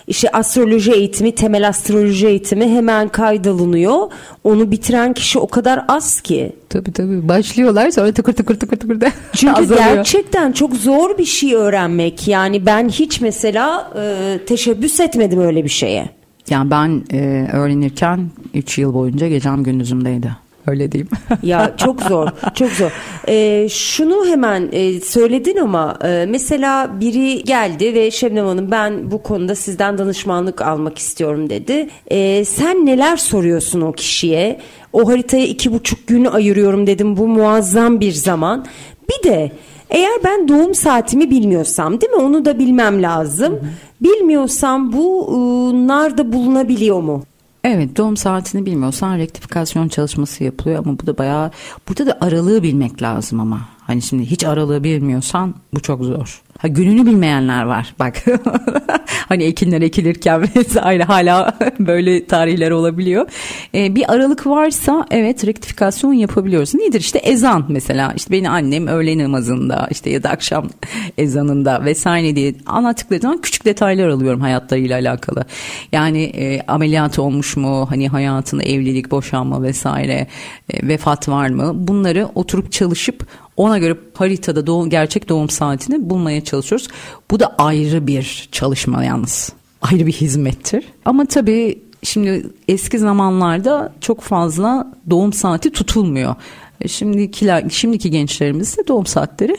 İşte 0.08 0.30
astroloji 0.30 0.92
eğitimi, 0.92 1.36
temel 1.36 1.68
astroloji 1.68 2.28
eğitimi 2.28 2.70
hemen 2.70 3.10
kaydalınıyor. 3.10 4.12
Onu 4.44 4.72
bitiren 4.72 5.14
kişi 5.14 5.40
o 5.40 5.48
kadar 5.48 5.86
az 5.88 6.22
ki. 6.22 6.54
Tabii 6.70 6.94
tabii 6.94 7.28
başlıyorlar 7.28 7.92
sonra 7.92 8.12
tıkır 8.12 8.34
tıkır 8.34 8.60
tıkır 8.60 8.78
tıkır 8.78 9.02
da 9.02 9.12
Çünkü 9.36 9.54
azalıyor. 9.54 9.96
gerçekten 9.96 10.52
çok 10.52 10.76
zor 10.76 11.18
bir 11.18 11.26
şey 11.26 11.56
öğrenmek. 11.56 12.28
Yani 12.28 12.66
ben 12.66 12.90
hiç 12.90 13.22
mesela 13.22 13.92
e, 14.02 14.40
teşebbüs 14.46 15.00
etmedim 15.00 15.42
öyle 15.42 15.64
bir 15.64 15.70
şeye. 15.70 16.19
Yani 16.50 16.72
ben 16.72 17.04
e, 17.14 17.50
öğrenirken 17.54 18.30
3 18.54 18.78
yıl 18.78 18.94
boyunca 18.94 19.28
gecem 19.28 19.64
gündüzümdeydi. 19.64 20.32
Öyle 20.68 20.92
diyeyim. 20.92 21.10
ya 21.44 21.74
çok 21.78 22.02
zor, 22.02 22.28
çok 22.56 22.72
zor. 22.72 22.92
Ee, 23.28 23.68
şunu 23.70 24.26
hemen 24.26 24.70
e, 24.72 25.00
söyledin 25.00 25.58
ama 25.58 25.98
e, 26.04 26.26
mesela 26.30 27.00
biri 27.00 27.44
geldi 27.44 27.94
ve 27.94 28.12
Şebnem 28.12 28.46
Hanım 28.46 28.72
ben 28.72 29.12
bu 29.12 29.24
konuda 29.24 29.56
sizden 29.56 29.98
danışmanlık 29.98 30.62
almak 30.62 30.98
istiyorum 30.98 31.50
dedi. 31.50 31.90
E, 32.08 32.46
sen 32.46 32.86
neler 32.86 33.18
soruyorsun 33.18 33.82
o 33.82 33.92
kişiye? 33.92 34.60
O 34.94 35.10
haritaya 35.10 35.46
iki 35.46 35.74
buçuk 35.74 36.08
günü 36.08 36.30
ayırıyorum 36.30 36.88
dedim. 36.88 37.18
Bu 37.18 37.28
muazzam 37.28 38.00
bir 38.00 38.12
zaman. 38.12 38.66
Bir 39.10 39.30
de 39.30 39.52
eğer 39.90 40.20
ben 40.24 40.48
doğum 40.48 40.76
saatimi 40.76 41.30
bilmiyorsam 41.30 42.02
değil 42.02 42.12
mi 42.12 42.22
onu 42.22 42.46
da 42.46 42.60
bilmem 42.60 43.04
lazım. 43.04 43.54
Hı 43.54 43.58
hı. 43.58 43.70
Bilmiyorsam 44.02 44.94
bunlar 44.94 46.18
da 46.18 46.34
bulunabiliyor 46.34 47.02
mu? 47.02 47.24
Evet 47.64 47.98
doğum 47.98 48.18
saatini 48.18 48.66
bilmiyorsan 48.66 49.18
rektifikasyon 49.18 49.88
çalışması 49.88 50.44
yapılıyor 50.44 50.80
ama 50.80 51.00
bu 51.00 51.08
da 51.08 51.18
bayağı 51.18 51.52
burada 51.88 52.06
da 52.06 52.18
aralığı 52.22 52.64
bilmek 52.64 53.02
lazım 53.02 53.40
ama. 53.40 53.60
Hani 53.88 54.02
şimdi 54.02 54.26
hiç 54.26 54.44
aralığı 54.44 54.84
bilmiyorsan 54.84 55.56
bu 55.74 55.80
çok 55.80 56.04
zor. 56.04 56.42
Ha, 56.60 56.68
gününü 56.68 57.06
bilmeyenler 57.06 57.64
var 57.64 57.96
bak. 58.00 58.24
hani 59.30 59.44
ekinler 59.44 59.82
ekilirken 59.82 60.48
vesaire 60.56 61.04
hala 61.04 61.58
böyle 61.80 62.26
tarihler 62.26 62.72
olabiliyor. 62.72 63.28
Ee, 63.76 63.96
bir 63.96 64.14
aralık 64.14 64.48
varsa 64.48 65.06
evet 65.12 65.46
rektifikasyon 65.46 66.14
yapabiliyoruz. 66.14 66.76
Nedir 66.76 67.00
işte 67.00 67.20
ezan 67.20 67.66
mesela 67.70 68.14
işte 68.16 68.32
beni 68.32 68.50
annem 68.50 68.88
öğle 68.88 69.18
namazında 69.18 69.88
işte 69.92 70.10
ya 70.10 70.24
da 70.24 70.30
akşam 70.30 70.70
ezanında 71.18 71.86
vesaire 71.86 72.36
diye 72.36 72.56
anlattıkları 72.66 73.20
zaman 73.20 73.42
küçük 73.42 73.66
detaylar 73.66 74.08
alıyorum 74.08 74.42
hayatlarıyla 74.42 75.00
alakalı. 75.00 75.46
Yani 75.92 76.24
e, 76.24 76.62
ameliyat 76.68 77.20
olmuş 77.20 77.58
mu 77.58 77.86
hani 77.90 78.08
hayatında 78.08 78.64
evlilik 78.64 79.12
boşanma 79.12 79.64
vesaire 79.64 80.28
e, 80.74 80.88
vefat 80.88 81.30
var 81.30 81.50
mı 81.50 81.72
bunları 81.76 82.28
oturup 82.36 82.72
çalışıp 82.72 83.28
ona 83.60 83.78
göre 83.78 83.98
haritada 84.14 84.68
doğum, 84.68 84.90
gerçek 84.90 85.30
doğum 85.30 85.50
saatini 85.50 86.10
bulmaya 86.10 86.44
çalışıyoruz. 86.44 86.88
Bu 87.32 87.40
da 87.40 87.56
ayrı 87.58 88.08
bir 88.08 88.50
çalışma 88.52 89.04
yalnız. 89.04 89.54
Ayrı 89.82 90.08
bir 90.08 90.12
hizmettir. 90.12 90.86
Ama 91.06 91.26
tabii 91.26 91.82
şimdi 92.04 92.48
eski 92.68 93.00
zamanlarda 93.00 93.94
çok 94.02 94.22
fazla 94.22 94.94
doğum 95.10 95.34
saati 95.34 95.72
tutulmuyor. 95.72 96.36
E, 96.82 96.88
şimdikiler, 96.88 97.70
şimdiki 97.70 98.12
gençlerimizde 98.12 98.88
doğum 98.88 99.06
saatleri 99.06 99.58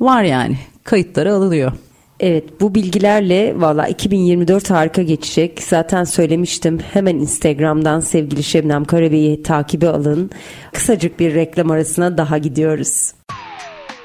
var 0.00 0.22
yani. 0.22 0.58
Kayıtları 0.84 1.34
alınıyor. 1.34 1.72
Evet 2.20 2.60
bu 2.60 2.74
bilgilerle 2.74 3.60
valla 3.60 3.88
2024 3.88 4.70
harika 4.70 5.02
geçecek. 5.02 5.62
Zaten 5.62 6.04
söylemiştim 6.04 6.78
hemen 6.92 7.16
Instagram'dan 7.16 8.00
sevgili 8.00 8.42
Şebnem 8.42 8.84
Karabey'i 8.84 9.42
takibe 9.42 9.88
alın. 9.88 10.30
Kısacık 10.72 11.20
bir 11.20 11.34
reklam 11.34 11.70
arasına 11.70 12.18
daha 12.18 12.38
gidiyoruz. 12.38 13.15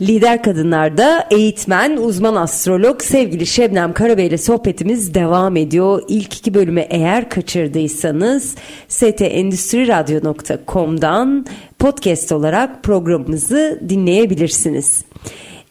Lider 0.00 0.42
Kadınlar'da 0.42 1.26
eğitmen, 1.30 1.96
uzman 1.96 2.34
astrolog 2.34 3.02
sevgili 3.02 3.46
Şebnem 3.46 3.92
Karabey 3.92 4.26
ile 4.26 4.38
sohbetimiz 4.38 5.14
devam 5.14 5.56
ediyor. 5.56 6.02
İlk 6.08 6.38
iki 6.38 6.54
bölümü 6.54 6.80
eğer 6.80 7.28
kaçırdıysanız 7.28 8.56
stendüstriradyo.com'dan 8.88 11.46
podcast 11.78 12.32
olarak 12.32 12.82
programımızı 12.82 13.80
dinleyebilirsiniz. 13.88 15.04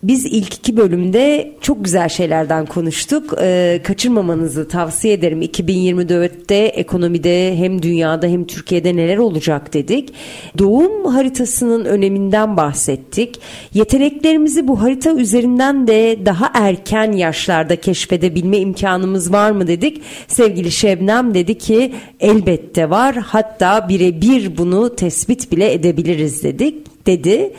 Biz 0.08 0.26
ilk 0.26 0.54
iki 0.54 0.78
bölümde 0.78 1.52
çok 1.62 1.86
güzel 1.86 2.10
şeylerden 2.10 2.65
konuştuk. 2.65 3.34
Ee, 3.41 3.82
kaçırmamanızı 3.84 4.67
tavsiye 4.67 5.13
ederim. 5.13 5.41
2024'te 5.41 6.56
ekonomide 6.56 7.58
hem 7.58 7.82
dünyada 7.82 8.28
hem 8.28 8.46
Türkiye'de 8.46 8.96
neler 8.96 9.17
olacak 9.17 9.74
dedik. 9.74 10.13
Doğum 10.58 11.06
haritasının 11.06 11.86
öneminden 11.86 12.58
bahsettik. 12.58 13.39
Yeteneklerimizi 13.74 14.67
bu 14.67 14.82
harita 14.82 15.12
üzerinden 15.12 15.88
de 15.88 16.17
daha 16.26 16.52
erken 16.54 17.12
yaşlarda 17.12 17.76
keşfedebilme 17.76 18.58
imkanımız 18.58 19.34
var 19.34 19.52
mı 19.52 19.67
dedik. 19.67 20.02
Sevgili 20.28 20.72
Şebnem 20.72 21.34
dedi 21.34 21.58
ki 21.58 21.93
elbette 22.20 22.89
var. 22.89 23.15
Hatta 23.15 23.89
birebir 23.89 24.58
bunu 24.58 24.96
tespit 24.96 25.52
bile 25.52 25.74
edebiliriz 25.74 26.43
dedik 26.43 26.97
dedi. 27.08 27.54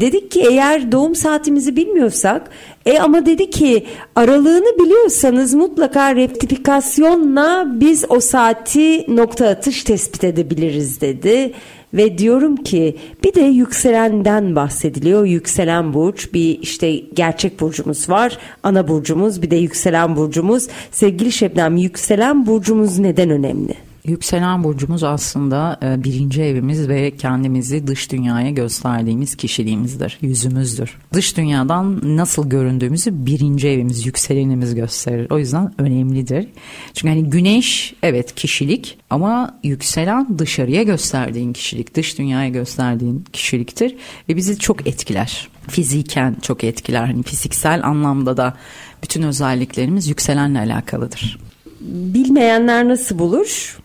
Dedik 0.00 0.30
ki 0.30 0.46
eğer 0.50 0.92
doğum 0.92 1.14
saatimizi 1.14 1.76
bilmiyorsak 1.76 2.50
e 2.86 2.98
ama 2.98 3.26
dedi 3.26 3.50
ki 3.50 3.86
aralığını 4.14 4.84
biliyorsanız 4.84 5.54
mutlaka 5.54 6.16
reptifikasyonla 6.16 7.66
biz 7.74 8.04
o 8.08 8.20
saati 8.20 9.16
nokta 9.16 9.48
atış 9.48 9.84
tespit 9.84 10.24
edebiliriz 10.24 11.00
dedi. 11.00 11.52
Ve 11.94 12.18
diyorum 12.18 12.56
ki 12.56 12.96
bir 13.24 13.34
de 13.34 13.40
yükselenden 13.40 14.56
bahsediliyor. 14.56 15.24
Yükselen 15.26 15.94
burç 15.94 16.32
bir 16.34 16.58
işte 16.58 16.96
gerçek 16.96 17.60
burcumuz 17.60 18.08
var. 18.08 18.38
Ana 18.62 18.88
burcumuz 18.88 19.42
bir 19.42 19.50
de 19.50 19.56
yükselen 19.56 20.16
burcumuz. 20.16 20.68
Sevgili 20.90 21.32
Şebnem 21.32 21.76
yükselen 21.76 22.46
burcumuz 22.46 22.98
neden 22.98 23.30
önemli? 23.30 23.74
Yükselen 24.04 24.64
burcumuz 24.64 25.02
aslında 25.02 25.78
e, 25.82 26.04
birinci 26.04 26.42
evimiz 26.42 26.88
ve 26.88 27.16
kendimizi 27.16 27.86
dış 27.86 28.12
dünyaya 28.12 28.50
gösterdiğimiz 28.50 29.36
kişiliğimizdir, 29.36 30.18
yüzümüzdür. 30.22 30.98
Dış 31.12 31.36
dünyadan 31.36 32.00
nasıl 32.16 32.48
göründüğümüzü 32.50 33.26
birinci 33.26 33.68
evimiz, 33.68 34.06
yükselenimiz 34.06 34.74
gösterir. 34.74 35.26
O 35.30 35.38
yüzden 35.38 35.74
önemlidir. 35.78 36.48
Çünkü 36.94 37.08
hani 37.08 37.30
güneş 37.30 37.94
evet 38.02 38.34
kişilik 38.34 38.98
ama 39.10 39.58
yükselen 39.62 40.38
dışarıya 40.38 40.82
gösterdiğin 40.82 41.52
kişilik, 41.52 41.94
dış 41.94 42.18
dünyaya 42.18 42.48
gösterdiğin 42.48 43.24
kişiliktir 43.32 43.96
ve 44.28 44.36
bizi 44.36 44.58
çok 44.58 44.86
etkiler. 44.86 45.48
Fiziken 45.68 46.36
çok 46.42 46.64
etkiler. 46.64 47.04
Hani 47.04 47.22
fiziksel 47.22 47.84
anlamda 47.84 48.36
da 48.36 48.56
bütün 49.02 49.22
özelliklerimiz 49.22 50.08
yükselenle 50.08 50.58
alakalıdır 50.58 51.38
bilmeyenler 51.82 52.88
nasıl 52.88 53.18
bulur? 53.18 53.81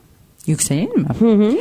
Yükselen 0.47 0.97
mi? 0.99 1.07
Hı 1.19 1.31
hı. 1.31 1.57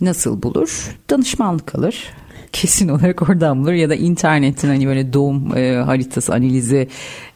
Nasıl 0.00 0.42
bulur? 0.42 0.96
Danışmanlık 1.10 1.74
alır. 1.74 2.04
Kesin 2.52 2.88
olarak 2.88 3.22
oradan 3.22 3.62
bulur 3.62 3.72
ya 3.72 3.88
da 3.90 3.94
internetin 3.94 4.68
hani 4.68 4.86
böyle 4.86 5.12
doğum 5.12 5.56
e, 5.56 5.74
haritası 5.76 6.32
analizi 6.34 6.88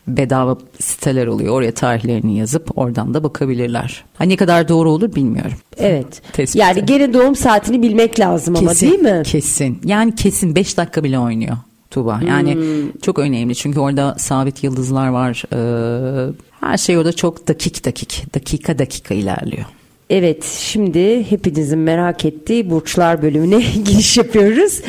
bedava 0.09 0.59
siteler 0.81 1.27
oluyor. 1.27 1.55
Oraya 1.55 1.73
tarihlerini 1.75 2.39
yazıp 2.39 2.79
oradan 2.79 3.15
da 3.15 3.23
bakabilirler. 3.25 4.05
Ha, 4.19 4.25
ne 4.25 4.37
kadar 4.37 4.69
doğru 4.69 4.91
olur 4.91 5.15
bilmiyorum. 5.15 5.53
Evet. 5.77 6.23
Tespiti. 6.33 6.59
Yani 6.59 6.87
gene 6.87 7.13
doğum 7.15 7.37
saatini 7.37 7.83
bilmek 7.83 8.21
lazım 8.21 8.57
ama 8.57 8.69
Kesin, 8.69 8.87
değil 8.91 9.01
mi? 9.01 9.23
Kesin. 9.27 9.81
Yani 9.85 10.15
kesin 10.15 10.55
5 10.55 10.77
dakika 10.77 11.05
bile 11.05 11.19
oynuyor 11.19 11.57
Tuba. 11.91 12.21
Yani 12.29 12.55
Hmm. 12.55 13.01
çok 13.03 13.19
önemli 13.19 13.55
çünkü 13.55 13.81
orada 13.81 14.15
sabit 14.19 14.65
yıldızlar 14.65 15.09
var. 15.09 15.43
Ee, 15.53 16.33
her 16.61 16.77
şey 16.79 16.99
orada 16.99 17.13
çok 17.13 17.49
dakik 17.49 17.85
dakik, 17.85 18.35
dakika 18.35 18.79
dakika 18.79 19.15
ilerliyor. 19.15 19.65
Evet 20.11 20.45
şimdi 20.45 21.31
hepinizin 21.31 21.79
merak 21.79 22.25
ettiği 22.25 22.71
burçlar 22.71 23.23
bölümüne 23.23 23.61
giriş 23.85 24.17
yapıyoruz. 24.17 24.81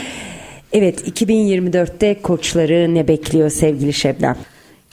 Evet 0.71 1.21
2024'te 1.21 2.21
koçları 2.21 2.95
ne 2.95 3.07
bekliyor 3.07 3.49
sevgili 3.49 3.93
Şebnem? 3.93 4.35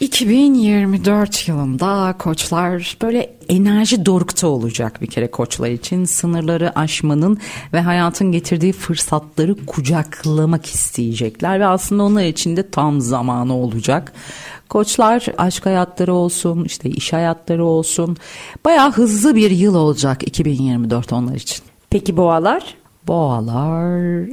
2024 0.01 1.49
yılında 1.49 2.15
koçlar 2.19 2.97
böyle 3.03 3.31
enerji 3.49 4.07
dorukta 4.07 4.49
olacak 4.49 5.03
bir 5.03 5.07
kere 5.07 5.31
koçlar 5.31 5.71
için. 5.71 6.05
Sınırları 6.05 6.79
aşmanın 6.79 7.39
ve 7.73 7.81
hayatın 7.81 8.33
getirdiği 8.33 8.73
fırsatları 8.73 9.67
kucaklamak 9.67 10.67
isteyecekler 10.67 11.61
ve 11.61 11.67
aslında 11.67 12.03
onlar 12.03 12.25
için 12.25 12.57
de 12.57 12.71
tam 12.71 13.01
zamanı 13.01 13.57
olacak. 13.57 14.13
Koçlar 14.69 15.27
aşk 15.39 15.67
hayatları 15.67 16.15
olsun, 16.15 16.65
işte 16.65 16.91
iş 16.91 17.13
hayatları 17.13 17.65
olsun. 17.65 18.17
Bayağı 18.65 18.93
hızlı 18.93 19.35
bir 19.35 19.51
yıl 19.51 19.75
olacak 19.75 20.29
2024 20.29 21.13
onlar 21.13 21.35
için. 21.35 21.65
Peki 21.91 22.17
boğalar? 22.17 22.75
Boğalar. 23.07 24.27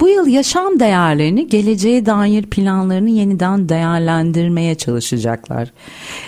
Bu 0.00 0.08
yıl 0.08 0.26
yaşam 0.26 0.80
değerlerini, 0.80 1.48
geleceğe 1.48 2.06
dair 2.06 2.42
planlarını 2.42 3.10
yeniden 3.10 3.68
değerlendirmeye 3.68 4.74
çalışacaklar. 4.74 5.72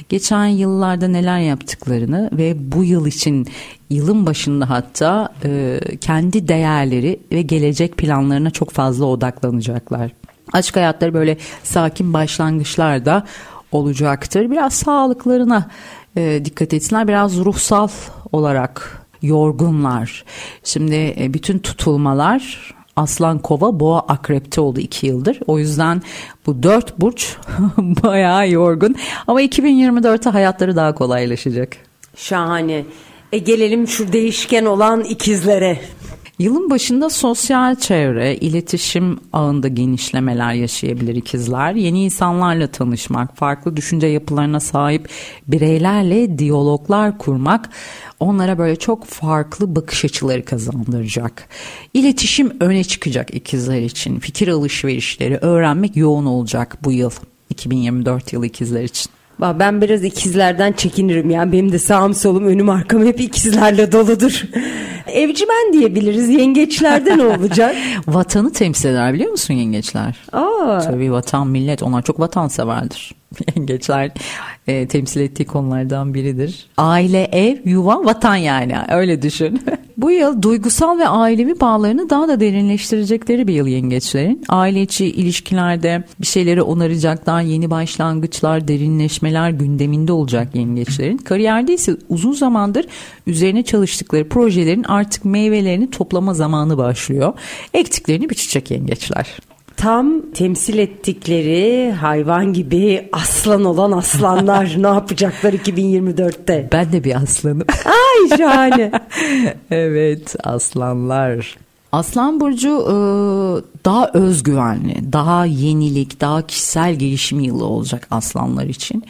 Geçen 0.09 0.47
yıllarda 0.47 1.09
neler 1.09 1.39
yaptıklarını 1.39 2.31
ve 2.33 2.73
bu 2.73 2.85
yıl 2.85 3.07
için 3.07 3.47
yılın 3.91 4.27
başında 4.27 4.71
hatta 4.71 5.29
e, 5.45 5.81
kendi 6.01 6.49
değerleri 6.49 7.21
ve 7.33 7.43
gelecek 7.43 7.97
planlarına 7.97 8.51
çok 8.51 8.71
fazla 8.71 9.05
odaklanacaklar. 9.05 10.11
Aşk 10.55 10.77
hayatları 10.77 11.15
böyle 11.15 11.37
sakin 11.63 12.13
başlangıçlarda 12.13 13.25
olacaktır. 13.73 14.51
Biraz 14.51 14.73
sağlıklarına 14.73 15.71
e, 16.17 16.45
dikkat 16.45 16.75
etsinler. 16.75 17.09
Biraz 17.09 17.37
ruhsal 17.37 17.89
olarak 18.33 19.03
yorgunlar. 19.23 20.25
Şimdi 20.65 21.15
e, 21.21 21.35
bütün 21.35 21.59
tutulmalar 21.59 22.75
Aslan 22.97 23.39
Kova 23.39 23.81
Boğa 23.81 24.01
Akrep'te 24.01 24.61
oldu 24.61 24.81
iki 24.81 25.07
yıldır. 25.07 25.41
O 25.47 25.59
yüzden 25.59 26.03
bu 26.47 26.63
dört 26.63 27.01
burç 27.01 27.37
bayağı 27.79 28.51
yorgun. 28.51 28.97
Ama 29.27 29.43
2024'te 29.43 30.31
hayatları 30.31 30.77
daha 30.77 30.95
kolaylaşacak. 30.95 31.77
Şahane. 32.17 32.85
E 33.33 33.39
gelelim 33.39 33.89
şu 33.89 34.13
değişken 34.13 34.65
olan 34.65 35.01
ikizlere. 35.01 35.81
Yılın 36.39 36.71
başında 36.71 37.11
sosyal 37.11 37.75
çevre, 37.75 38.37
iletişim 38.37 39.19
ağında 39.33 39.69
genişlemeler 39.69 40.53
yaşayabilir 40.53 41.15
ikizler. 41.15 41.75
Yeni 41.75 42.05
insanlarla 42.05 42.67
tanışmak, 42.67 43.37
farklı 43.37 43.77
düşünce 43.77 44.07
yapılarına 44.07 44.61
sahip 44.61 45.09
bireylerle 45.49 46.39
diyaloglar 46.39 47.19
kurmak 47.19 47.71
onlara 48.21 48.59
böyle 48.59 48.77
çok 48.77 49.05
farklı 49.05 49.77
bakış 49.77 50.05
açıları 50.05 50.45
kazandıracak. 50.45 51.49
İletişim 51.95 52.53
öne 52.61 52.85
çıkacak 52.85 53.35
ikizler 53.35 53.81
için. 53.83 54.19
Fikir 54.19 54.49
alışverişleri, 54.49 55.37
öğrenmek 55.37 55.97
yoğun 55.97 56.27
olacak 56.27 56.79
bu 56.85 56.93
yıl. 56.93 57.11
2024 57.51 58.33
yılı 58.33 58.47
ikizler 58.47 58.83
için. 58.83 59.11
Ben 59.41 59.81
biraz 59.81 60.05
ikizlerden 60.05 60.73
çekinirim 60.73 61.31
ya. 61.31 61.53
Benim 61.53 61.73
de 61.73 61.79
sağım 61.79 62.15
solum 62.15 62.47
önüm 62.47 62.69
arkam 62.69 63.05
hep 63.07 63.21
ikizlerle 63.21 63.93
doludur. 63.93 64.43
Evcimen 65.15 65.73
diyebiliriz. 65.73 66.29
Yengeçlerde 66.29 67.19
ne 67.19 67.23
olacak? 67.37 67.77
Vatanı 68.07 68.53
temsil 68.53 68.89
eder 68.89 69.15
biliyor 69.15 69.31
musun 69.31 69.55
yengeçler? 69.55 70.17
Aa, 70.33 70.79
Tabii 70.81 71.13
vatan 71.13 71.47
millet 71.49 71.83
onlar 71.83 72.03
çok 72.03 72.21
vatanseverdir. 72.21 73.15
Yengeçler 73.57 74.11
e, 74.67 74.89
temsil 74.89 75.21
ettiği 75.21 75.45
konulardan 75.45 76.15
biridir. 76.15 76.67
Aile, 76.77 77.23
ev, 77.33 77.57
yuva, 77.65 78.05
vatan 78.05 78.37
yani 78.37 78.77
öyle 78.91 79.23
düşün. 79.23 79.63
Bu 80.05 80.11
yıl 80.11 80.43
duygusal 80.43 80.99
ve 80.99 81.09
ailevi 81.09 81.61
bağlarını 81.61 82.11
daha 82.11 82.29
da 82.29 82.41
derinleştirecekleri 82.41 83.49
bir 83.49 83.55
yıl 83.55 83.67
yengeçlerin. 83.67 84.45
Aile 84.49 84.83
içi 84.83 85.07
ilişkilerde 85.07 86.05
bir 86.21 86.27
şeyleri 86.27 86.63
onaracaklar, 86.63 87.43
yeni 87.43 87.71
başlangıçlar, 87.71 88.69
derinleşmeler 88.69 89.51
gündeminde 89.51 90.13
olacak 90.13 90.55
yengeçlerin. 90.55 91.17
Kariyerde 91.17 91.75
ise 91.75 91.97
uzun 92.09 92.33
zamandır 92.33 92.87
üzerine 93.27 93.63
çalıştıkları 93.63 94.29
projelerin 94.29 94.85
artık 94.85 95.25
meyvelerini 95.25 95.91
toplama 95.91 96.35
zamanı 96.35 96.79
başlıyor. 96.79 97.33
Ektiklerini 97.75 98.31
biçecek 98.31 98.71
yengeçler. 98.71 99.39
Tam 99.77 100.31
temsil 100.31 100.79
ettikleri 100.79 101.93
hayvan 101.93 102.53
gibi 102.53 103.09
aslan 103.13 103.65
olan 103.65 103.93
aslanlar 103.93 104.75
ne 104.83 104.87
yapacaklar 104.87 105.53
2024'te? 105.53 106.69
Ben 106.73 106.93
de 106.93 107.05
bir 107.05 107.23
aslanım. 107.23 107.67
Ay 107.85 108.39
şahane. 108.39 108.93
evet 109.71 110.37
aslanlar. 110.45 111.57
Aslan 111.93 112.41
burcu 112.41 112.69
e, 112.69 112.95
daha 113.85 114.11
özgüvenli, 114.15 115.13
daha 115.13 115.45
yenilik, 115.45 116.21
daha 116.21 116.47
kişisel 116.47 116.95
gelişim 116.95 117.41
yılı 117.41 117.65
olacak 117.65 118.07
aslanlar 118.11 118.65
için. 118.65 119.05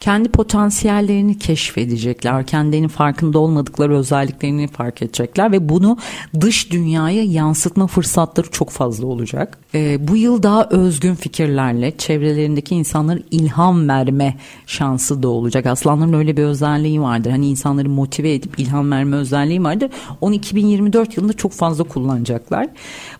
Kendi 0.00 0.28
potansiyellerini 0.28 1.38
keşfedecekler, 1.38 2.46
kendilerinin 2.46 2.88
farkında 2.88 3.38
olmadıkları 3.38 3.96
özelliklerini 3.96 4.68
fark 4.68 5.02
edecekler 5.02 5.52
ve 5.52 5.68
bunu 5.68 5.98
dış 6.40 6.72
dünyaya 6.72 7.22
yansıtma 7.22 7.86
fırsatları 7.86 8.50
çok 8.50 8.70
fazla 8.70 9.06
olacak. 9.06 9.58
E, 9.74 10.08
bu 10.08 10.16
yıl 10.16 10.42
daha 10.42 10.68
özgün 10.70 11.14
fikirlerle 11.14 11.96
çevrelerindeki 11.96 12.74
insanlara 12.74 13.18
ilham 13.30 13.88
verme 13.88 14.36
şansı 14.66 15.22
da 15.22 15.28
olacak. 15.28 15.66
Aslanların 15.66 16.12
öyle 16.12 16.36
bir 16.36 16.42
özelliği 16.42 17.00
vardır. 17.00 17.30
Hani 17.30 17.48
insanları 17.48 17.88
motive 17.88 18.34
edip 18.34 18.58
ilham 18.58 18.90
verme 18.90 19.16
özelliği 19.16 19.64
vardır. 19.64 19.90
Onu 20.20 20.34
2024 20.34 21.16
yılında 21.16 21.32
çok 21.32 21.52
fazla 21.52 21.84
kullanacaklar. 21.84 22.66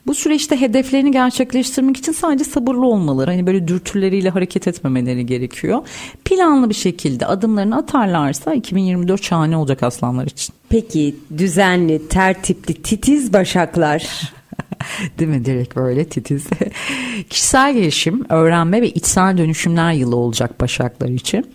Bu 0.07 0.15
süreçte 0.15 0.61
hedeflerini 0.61 1.11
gerçekleştirmek 1.11 1.97
için 1.97 2.13
sadece 2.13 2.45
sabırlı 2.45 2.87
olmaları, 2.87 3.31
hani 3.31 3.47
böyle 3.47 3.69
dürtüleriyle 3.69 4.31
hareket 4.31 4.69
etmemeleri 4.69 5.27
gerekiyor. 5.27 5.79
Planlı 6.25 6.68
bir 6.69 6.75
şekilde 6.75 7.27
adımlarını 7.27 7.77
atarlarsa 7.77 8.55
2024 8.55 9.25
şahane 9.25 9.57
olacak 9.57 9.83
aslanlar 9.83 10.27
için. 10.27 10.55
Peki 10.69 11.17
düzenli, 11.39 12.09
tertipli, 12.09 12.75
titiz 12.75 13.33
başaklar. 13.33 14.33
Değil 15.19 15.31
mi? 15.31 15.45
Direkt 15.45 15.77
böyle 15.77 16.05
titiz. 16.05 16.47
Kişisel 17.31 17.75
gelişim, 17.75 18.25
öğrenme 18.29 18.83
ve 18.83 18.89
içsel 18.89 19.39
dönüşümler 19.39 19.93
yılı 19.93 20.17
olacak 20.17 20.61
Başaklar 20.61 21.09
için. 21.09 21.47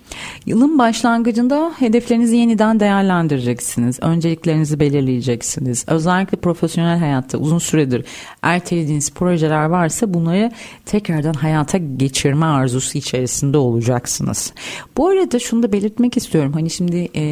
Yılın 0.46 0.80
başlangıcında 0.80 1.72
hedeflerinizi 1.80 2.38
yeniden 2.38 2.80
değerlendireceksiniz. 2.80 4.00
Önceliklerinizi 4.02 4.80
belirleyeceksiniz. 4.80 5.86
Özellikle 5.88 6.38
profesyonel 6.38 7.00
hayatta 7.00 7.38
uzun 7.38 7.60
süredir 7.60 8.06
ertelediğiniz 8.42 9.12
projeler 9.14 9.66
varsa 9.66 10.14
bunları 10.14 10.52
tekrardan 10.86 11.34
hayata 11.34 11.78
geçirme 11.78 12.46
arzusu 12.46 12.98
içerisinde 12.98 13.58
olacaksınız. 13.58 14.54
Bu 14.98 15.08
arada 15.08 15.40
şunu 15.40 15.64
da 15.64 15.72
belirtmek 15.72 16.18
istiyorum. 16.18 16.54
Hani 16.54 16.70
şimdi 16.70 17.10
e, 17.16 17.24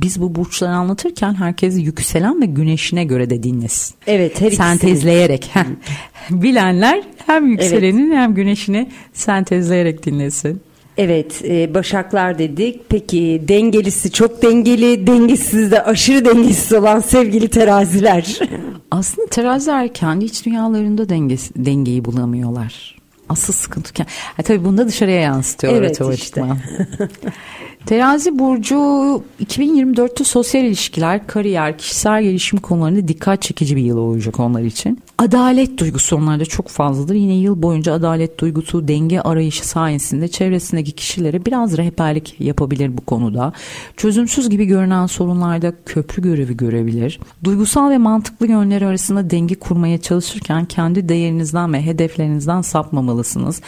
biz 0.00 0.20
bu 0.20 0.34
burçları 0.34 0.72
anlatırken 0.72 1.34
herkes 1.34 1.78
yükselen 1.78 2.42
ve 2.42 2.46
güneşine 2.46 3.04
göre 3.04 3.30
de 3.30 3.42
dinlesin. 3.42 3.94
Evet 4.06 4.40
her. 4.40 4.50
Sentezleyerek. 4.50 5.50
Bilenler 6.30 7.02
hem 7.26 7.46
yükselenin 7.46 8.12
hem 8.12 8.34
güneşini 8.34 8.90
sentezleyerek 9.12 10.06
dinlesin. 10.06 10.60
Evet 10.98 11.42
e, 11.44 11.74
başaklar 11.74 12.38
dedik. 12.38 12.80
Peki 12.88 13.42
dengelisi 13.48 14.12
çok 14.12 14.42
dengeli, 14.42 15.06
dengesiz 15.06 15.70
de 15.70 15.84
aşırı 15.84 16.24
dengesiz 16.24 16.72
olan 16.72 17.00
sevgili 17.00 17.48
teraziler. 17.48 18.38
Aslında 18.90 19.28
teraziler 19.28 19.94
kendi 19.94 20.24
iç 20.24 20.46
dünyalarında 20.46 21.08
dengesi, 21.08 21.54
dengeyi 21.56 22.04
bulamıyorlar. 22.04 22.98
Asıl 23.28 23.52
sıkıntı. 23.52 24.04
Ha, 24.36 24.42
tabii 24.42 24.64
bunu 24.64 24.78
da 24.78 24.88
dışarıya 24.88 25.20
yansıtıyorlar 25.20 25.80
Evet, 25.80 26.00
otomatikman. 26.00 26.58
Terazi 27.86 28.38
burcu 28.38 28.74
2024'te 29.44 30.24
sosyal 30.24 30.64
ilişkiler, 30.64 31.26
kariyer, 31.26 31.78
kişisel 31.78 32.22
gelişim 32.22 32.58
konularında 32.58 33.08
dikkat 33.08 33.42
çekici 33.42 33.76
bir 33.76 33.82
yıl 33.82 33.98
olacak 33.98 34.40
onlar 34.40 34.62
için. 34.62 35.00
Adalet 35.18 35.78
duygusu 35.78 36.16
onlarda 36.16 36.44
çok 36.44 36.68
fazladır. 36.68 37.14
Yine 37.14 37.34
yıl 37.34 37.62
boyunca 37.62 37.92
adalet 37.92 38.40
duygusu, 38.40 38.88
denge 38.88 39.20
arayışı 39.20 39.68
sayesinde 39.68 40.28
çevresindeki 40.28 40.92
kişilere 40.92 41.44
biraz 41.44 41.76
rehberlik 41.76 42.36
yapabilir 42.40 42.96
bu 42.96 43.00
konuda. 43.00 43.52
Çözümsüz 43.96 44.50
gibi 44.50 44.64
görünen 44.64 45.06
sorunlarda 45.06 45.72
köprü 45.86 46.22
görevi 46.22 46.56
görebilir. 46.56 47.20
Duygusal 47.44 47.90
ve 47.90 47.98
mantıklı 47.98 48.46
yönleri 48.46 48.86
arasında 48.86 49.30
denge 49.30 49.54
kurmaya 49.54 49.98
çalışırken 49.98 50.64
kendi 50.64 51.08
değerinizden 51.08 51.72
ve 51.72 51.82
hedeflerinizden 51.82 52.62
sapmamalısınız. 52.62 53.60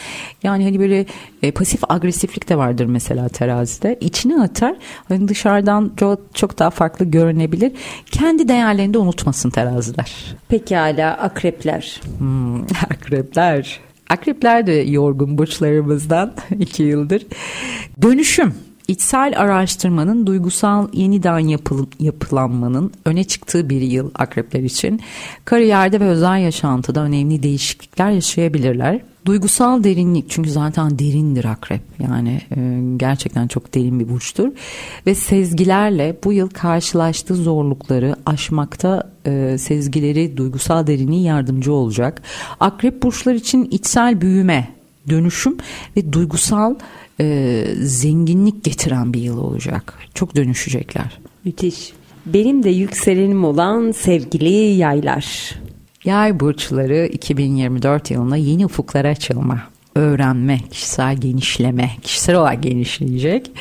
Yani 0.43 0.63
hani 0.63 0.79
böyle 0.79 1.05
e, 1.43 1.51
pasif 1.51 1.91
agresiflik 1.91 2.49
de 2.49 2.57
vardır 2.57 2.85
mesela 2.85 3.29
terazide. 3.29 3.97
İçine 4.01 4.41
atar. 4.41 4.75
Hani 5.07 5.27
dışarıdan 5.27 5.91
çok, 6.33 6.59
daha 6.59 6.69
farklı 6.69 7.05
görünebilir. 7.05 7.71
Kendi 8.11 8.47
değerlerini 8.47 8.93
de 8.93 8.97
unutmasın 8.97 9.49
teraziler. 9.49 10.35
Pekala 10.47 11.17
akrepler. 11.41 12.01
Hmm, 12.17 12.61
akrepler. 12.89 13.79
Akrepler 14.09 14.67
de 14.67 14.71
yorgun 14.71 15.37
burçlarımızdan 15.37 16.33
iki 16.59 16.83
yıldır. 16.83 17.25
Dönüşüm. 18.01 18.53
İçsel 18.87 19.33
araştırmanın 19.37 20.27
duygusal 20.27 20.87
yeniden 20.93 21.39
yapıl, 21.39 21.85
yapılanmanın 21.99 22.91
öne 23.05 23.23
çıktığı 23.23 23.69
bir 23.69 23.81
yıl 23.81 24.11
akrepler 24.15 24.63
için 24.63 25.01
kariyerde 25.45 25.99
ve 25.99 26.05
özel 26.05 26.39
yaşantıda 26.39 27.01
önemli 27.01 27.43
değişiklikler 27.43 28.11
yaşayabilirler. 28.11 29.01
Duygusal 29.25 29.83
derinlik 29.83 30.29
çünkü 30.29 30.49
zaten 30.49 30.99
derindir 30.99 31.45
akrep 31.45 31.81
yani 31.99 32.41
e, 32.57 32.81
gerçekten 32.97 33.47
çok 33.47 33.73
derin 33.73 33.99
bir 33.99 34.09
burçtur 34.09 34.51
ve 35.05 35.15
sezgilerle 35.15 36.17
bu 36.23 36.33
yıl 36.33 36.49
karşılaştığı 36.49 37.35
zorlukları 37.35 38.15
aşmakta 38.25 39.11
e, 39.25 39.57
sezgileri 39.57 40.37
duygusal 40.37 40.87
derinliği 40.87 41.23
yardımcı 41.23 41.73
olacak. 41.73 42.21
Akrep 42.59 43.03
burçlar 43.03 43.33
için 43.33 43.65
içsel 43.65 44.21
büyüme, 44.21 44.67
dönüşüm 45.09 45.57
ve 45.97 46.13
duygusal 46.13 46.75
e, 47.19 47.65
zenginlik 47.81 48.63
getiren 48.63 49.13
bir 49.13 49.21
yıl 49.21 49.37
olacak. 49.37 49.93
Çok 50.13 50.35
dönüşecekler. 50.35 51.19
Müthiş. 51.45 51.93
Benim 52.25 52.63
de 52.63 52.69
yükselenim 52.69 53.43
olan 53.43 53.91
sevgili 53.91 54.53
yaylar. 54.53 55.55
Yay 56.05 56.39
burçları 56.39 57.05
2024 57.05 58.11
yılında 58.11 58.35
yeni 58.35 58.65
ufuklara 58.65 59.07
açılma, 59.07 59.61
öğrenme, 59.95 60.59
kişisel 60.71 61.17
genişleme, 61.17 61.91
kişisel 62.01 62.35
olarak 62.35 62.63
genişleyecek. 62.63 63.51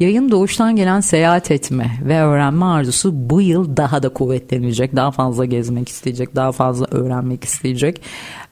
Yayın 0.00 0.30
doğuştan 0.30 0.76
gelen 0.76 1.00
seyahat 1.00 1.50
etme 1.50 1.90
ve 2.04 2.20
öğrenme 2.20 2.64
arzusu 2.64 3.30
bu 3.30 3.40
yıl 3.40 3.76
daha 3.76 4.02
da 4.02 4.08
kuvvetlenecek. 4.08 4.96
Daha 4.96 5.10
fazla 5.10 5.44
gezmek 5.44 5.88
isteyecek, 5.88 6.36
daha 6.36 6.52
fazla 6.52 6.86
öğrenmek 6.90 7.44
isteyecek. 7.44 8.00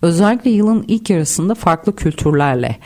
Özellikle 0.02 0.50
yılın 0.50 0.84
ilk 0.88 1.10
yarısında 1.10 1.54
farklı 1.54 1.96
kültürlerle, 1.96 2.76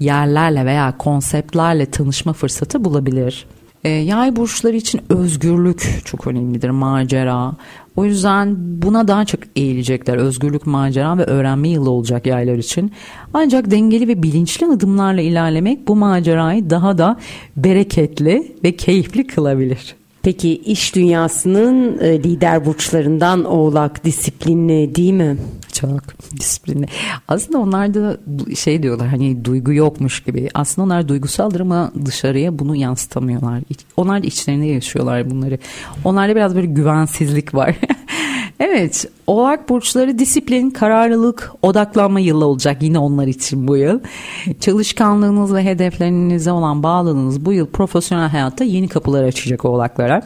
yerlerle 0.00 0.66
veya 0.66 0.98
konseptlerle 0.98 1.86
tanışma 1.86 2.32
fırsatı 2.32 2.84
bulabilir. 2.84 3.46
E, 3.84 3.88
yay 3.88 4.36
burçları 4.36 4.76
için 4.76 5.00
özgürlük 5.08 6.02
çok 6.04 6.26
önemlidir, 6.26 6.70
macera. 6.70 7.52
O 7.96 8.04
yüzden 8.04 8.56
buna 8.58 9.08
daha 9.08 9.24
çok 9.24 9.40
eğilecekler. 9.56 10.16
Özgürlük, 10.16 10.66
macera 10.66 11.18
ve 11.18 11.24
öğrenme 11.24 11.68
yılı 11.68 11.90
olacak 11.90 12.26
yaylar 12.26 12.54
için. 12.54 12.92
Ancak 13.34 13.70
dengeli 13.70 14.08
ve 14.08 14.22
bilinçli 14.22 14.66
adımlarla 14.66 15.20
ilerlemek 15.20 15.88
bu 15.88 15.96
macerayı 15.96 16.70
daha 16.70 16.98
da 16.98 17.16
bereketli 17.56 18.56
ve 18.64 18.76
keyifli 18.76 19.26
kılabilir. 19.26 19.94
Peki 20.22 20.56
iş 20.56 20.94
dünyasının 20.94 21.98
e, 21.98 22.22
lider 22.22 22.66
burçlarından 22.66 23.44
oğlak 23.44 24.04
disiplinli 24.04 24.94
değil 24.94 25.12
mi? 25.12 25.36
Çok 25.72 26.02
disiplinli. 26.36 26.86
Aslında 27.28 27.58
onlar 27.58 27.94
da 27.94 28.16
şey 28.56 28.82
diyorlar 28.82 29.08
hani 29.08 29.44
duygu 29.44 29.72
yokmuş 29.72 30.22
gibi. 30.22 30.48
Aslında 30.54 30.86
onlar 30.86 31.08
duygusaldır 31.08 31.60
ama 31.60 31.92
dışarıya 32.04 32.58
bunu 32.58 32.76
yansıtamıyorlar. 32.76 33.62
Onlar 33.96 34.22
da 34.22 34.26
içlerinde 34.26 34.66
yaşıyorlar 34.66 35.30
bunları. 35.30 35.58
Onlarda 36.04 36.36
biraz 36.36 36.54
böyle 36.54 36.66
güvensizlik 36.66 37.54
var. 37.54 37.76
Evet, 38.60 39.06
Oğlak 39.26 39.68
burçları 39.68 40.18
disiplin, 40.18 40.70
kararlılık, 40.70 41.52
odaklanma 41.62 42.20
yılı 42.20 42.46
olacak 42.46 42.82
yine 42.82 42.98
onlar 42.98 43.26
için 43.26 43.68
bu 43.68 43.76
yıl. 43.76 44.00
Çalışkanlığınız 44.60 45.54
ve 45.54 45.64
hedeflerinize 45.64 46.52
olan 46.52 46.82
bağlılığınız 46.82 47.44
bu 47.44 47.52
yıl 47.52 47.66
profesyonel 47.66 48.28
hayatta 48.28 48.64
yeni 48.64 48.88
kapılar 48.88 49.22
açacak 49.22 49.64
Oğlaklara. 49.64 50.22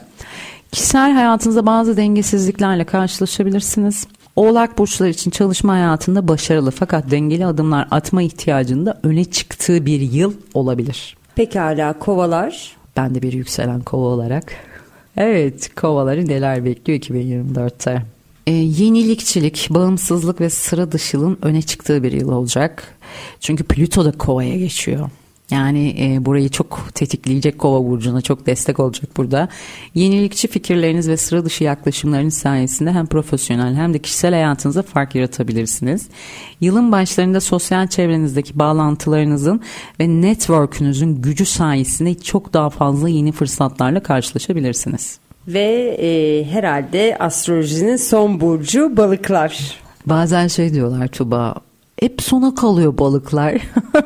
Kişisel 0.71 1.11
hayatınızda 1.11 1.65
bazı 1.65 1.97
dengesizliklerle 1.97 2.83
karşılaşabilirsiniz. 2.83 4.07
Oğlak 4.37 4.77
burçları 4.77 5.09
için 5.09 5.31
çalışma 5.31 5.73
hayatında 5.73 6.27
başarılı 6.27 6.71
fakat 6.71 7.11
dengeli 7.11 7.45
adımlar 7.45 7.87
atma 7.91 8.21
ihtiyacında 8.21 8.99
öne 9.03 9.25
çıktığı 9.25 9.85
bir 9.85 10.01
yıl 10.01 10.33
olabilir. 10.53 11.17
Pekala 11.35 11.99
kovalar. 11.99 12.75
Ben 12.97 13.15
de 13.15 13.21
bir 13.21 13.33
yükselen 13.33 13.81
kova 13.81 14.05
olarak. 14.05 14.53
Evet 15.17 15.75
kovaları 15.75 16.27
neler 16.27 16.65
bekliyor 16.65 16.99
2024'te? 16.99 18.03
Ee, 18.47 18.51
yenilikçilik, 18.51 19.67
bağımsızlık 19.69 20.41
ve 20.41 20.49
sıra 20.49 20.91
dışılığın 20.91 21.37
öne 21.41 21.61
çıktığı 21.61 22.03
bir 22.03 22.11
yıl 22.11 22.31
olacak. 22.31 22.83
Çünkü 23.39 23.63
Plüto 23.63 24.05
da 24.05 24.11
kovaya 24.11 24.57
geçiyor. 24.57 25.09
Yani 25.51 25.95
e, 25.99 26.25
burayı 26.25 26.49
çok 26.49 26.89
tetikleyecek 26.93 27.59
kova 27.59 27.85
burcuna 27.85 28.21
çok 28.21 28.45
destek 28.45 28.79
olacak 28.79 29.09
burada. 29.17 29.47
Yenilikçi 29.95 30.47
fikirleriniz 30.47 31.09
ve 31.09 31.17
sıra 31.17 31.45
dışı 31.45 31.63
yaklaşımlarınız 31.63 32.33
sayesinde 32.33 32.91
hem 32.91 33.05
profesyonel 33.05 33.75
hem 33.75 33.93
de 33.93 33.99
kişisel 33.99 34.33
hayatınızda 34.33 34.81
fark 34.81 35.15
yaratabilirsiniz. 35.15 36.07
Yılın 36.61 36.91
başlarında 36.91 37.39
sosyal 37.39 37.87
çevrenizdeki 37.87 38.59
bağlantılarınızın 38.59 39.61
ve 39.99 40.07
network'ünüzün 40.07 41.21
gücü 41.21 41.45
sayesinde 41.45 42.15
çok 42.15 42.53
daha 42.53 42.69
fazla 42.69 43.09
yeni 43.09 43.31
fırsatlarla 43.31 44.03
karşılaşabilirsiniz. 44.03 45.19
Ve 45.47 45.97
e, 46.01 46.43
herhalde 46.43 47.17
astrolojinin 47.19 47.95
son 47.95 48.41
burcu 48.41 48.97
balıklar. 48.97 49.79
Bazen 50.05 50.47
şey 50.47 50.73
diyorlar 50.73 51.07
Tuba 51.07 51.66
hep 51.99 52.21
sona 52.21 52.55
kalıyor 52.55 52.97
balıklar. 52.97 53.61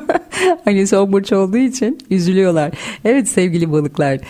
hani 0.64 0.86
son 0.86 1.12
burç 1.12 1.32
olduğu 1.32 1.56
için 1.56 1.98
üzülüyorlar. 2.10 2.72
Evet 3.04 3.28
sevgili 3.28 3.72
balıklar. 3.72 4.20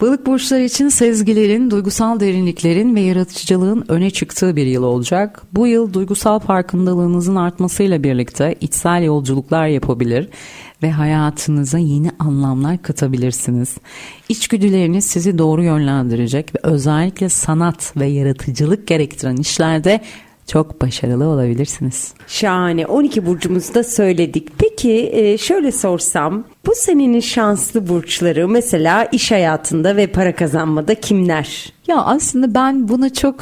Balık 0.00 0.26
burçları 0.26 0.62
için 0.62 0.88
sezgilerin, 0.88 1.70
duygusal 1.70 2.20
derinliklerin 2.20 2.94
ve 2.94 3.00
yaratıcılığın 3.00 3.84
öne 3.88 4.10
çıktığı 4.10 4.56
bir 4.56 4.66
yıl 4.66 4.82
olacak. 4.82 5.42
Bu 5.52 5.66
yıl 5.66 5.92
duygusal 5.92 6.38
farkındalığınızın 6.38 7.36
artmasıyla 7.36 8.02
birlikte 8.02 8.54
içsel 8.60 9.02
yolculuklar 9.02 9.66
yapabilir 9.66 10.28
ve 10.82 10.90
hayatınıza 10.90 11.78
yeni 11.78 12.10
anlamlar 12.18 12.82
katabilirsiniz. 12.82 13.76
İçgüdüleriniz 14.28 15.04
sizi 15.04 15.38
doğru 15.38 15.62
yönlendirecek 15.62 16.54
ve 16.54 16.58
özellikle 16.62 17.28
sanat 17.28 17.96
ve 17.96 18.06
yaratıcılık 18.06 18.86
gerektiren 18.86 19.36
işlerde 19.36 20.00
çok 20.50 20.82
başarılı 20.82 21.24
olabilirsiniz. 21.26 22.14
Şahane 22.26 22.86
12 22.86 23.26
burcumuzda 23.26 23.84
söyledik. 23.84 24.48
Peki 24.58 25.10
e, 25.12 25.38
şöyle 25.38 25.72
sorsam 25.72 26.44
bu 26.66 26.72
senenin 26.74 27.20
şanslı 27.20 27.88
burçları 27.88 28.48
mesela 28.48 29.04
iş 29.04 29.30
hayatında 29.30 29.96
ve 29.96 30.06
para 30.06 30.34
kazanmada 30.34 30.94
kimler? 30.94 31.72
Ya 31.88 31.96
aslında 31.96 32.54
ben 32.54 32.88
buna 32.88 33.12
çok 33.12 33.40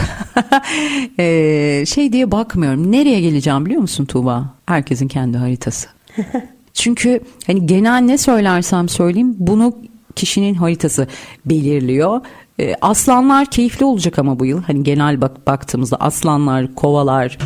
e, 1.19 1.85
şey 1.87 2.13
diye 2.13 2.31
bakmıyorum. 2.33 2.93
Nereye 2.93 3.21
geleceğim 3.21 3.67
biliyor 3.67 3.81
musun 3.81 4.05
Tuğba? 4.05 4.55
Herkesin 4.67 5.09
kendi 5.09 5.39
haritası. 5.39 5.89
Çünkü 6.75 7.21
hani 7.47 7.67
genel 7.67 8.01
ne 8.01 8.19
söylersem 8.19 8.89
söyleyeyim 8.89 9.37
bunu 9.39 9.77
kişinin 10.17 10.55
haritası 10.55 11.07
belirliyor. 11.47 12.21
E, 12.61 12.75
aslanlar 12.81 13.47
keyifli 13.47 13.85
olacak 13.85 14.19
ama 14.19 14.39
bu 14.39 14.47
yıl. 14.47 14.63
Hani 14.63 14.83
genel 14.83 15.21
bak 15.21 15.47
baktığımızda 15.47 15.97
aslanlar, 15.97 16.75
kovalar 16.75 17.39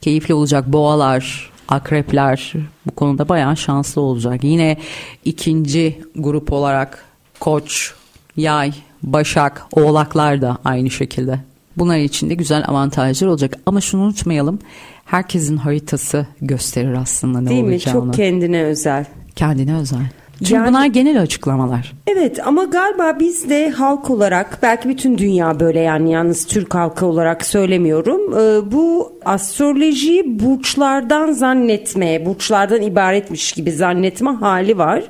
keyifli 0.00 0.34
olacak. 0.34 0.66
Boğalar, 0.66 1.50
akrepler 1.68 2.52
bu 2.86 2.94
konuda 2.94 3.28
bayağı 3.28 3.56
şanslı 3.56 4.00
olacak. 4.00 4.44
Yine 4.44 4.76
ikinci 5.24 6.00
grup 6.16 6.52
olarak 6.52 7.04
koç, 7.40 7.94
yay, 8.36 8.72
başak, 9.02 9.62
oğlaklar 9.72 10.42
da 10.42 10.58
aynı 10.64 10.90
şekilde. 10.90 11.40
Bunlar 11.76 11.98
için 11.98 12.30
de 12.30 12.34
güzel 12.34 12.64
avantajlar 12.68 13.28
olacak. 13.28 13.58
Ama 13.66 13.80
şunu 13.80 14.02
unutmayalım. 14.02 14.58
Herkesin 15.04 15.56
haritası 15.56 16.26
gösterir 16.40 16.94
aslında 16.94 17.40
ne 17.40 17.50
Değil 17.50 17.64
olacağını. 17.64 17.94
Değil 17.94 18.04
mi? 18.04 18.12
Çok 18.12 18.14
kendine 18.14 18.62
özel. 18.62 19.04
Kendine 19.36 19.74
özel. 19.76 20.10
Çünkü 20.40 20.54
Yani- 20.54 20.68
bunlar 20.68 20.86
genel 20.86 21.22
açıklamalar. 21.22 21.92
Evet 22.06 22.46
ama 22.46 22.64
galiba 22.64 23.16
biz 23.20 23.50
de 23.50 23.70
halk 23.70 24.10
olarak 24.10 24.58
belki 24.62 24.88
bütün 24.88 25.18
dünya 25.18 25.60
böyle 25.60 25.80
yani 25.80 26.12
yalnız 26.12 26.46
Türk 26.46 26.74
halkı 26.74 27.06
olarak 27.06 27.46
söylemiyorum. 27.46 28.20
Ee, 28.38 28.72
bu 28.72 29.12
astrolojiyi 29.24 30.40
burçlardan 30.40 31.32
zannetme, 31.32 32.26
burçlardan 32.26 32.82
ibaretmiş 32.82 33.52
gibi 33.52 33.72
zannetme 33.72 34.30
hali 34.30 34.78
var. 34.78 35.02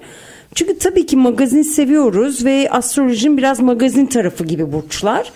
Çünkü 0.54 0.78
tabii 0.78 1.06
ki 1.06 1.16
magazin 1.16 1.62
seviyoruz 1.62 2.44
ve 2.44 2.68
astrolojinin 2.70 3.36
biraz 3.36 3.60
magazin 3.60 4.06
tarafı 4.06 4.44
gibi 4.44 4.72
burçlar. 4.72 5.32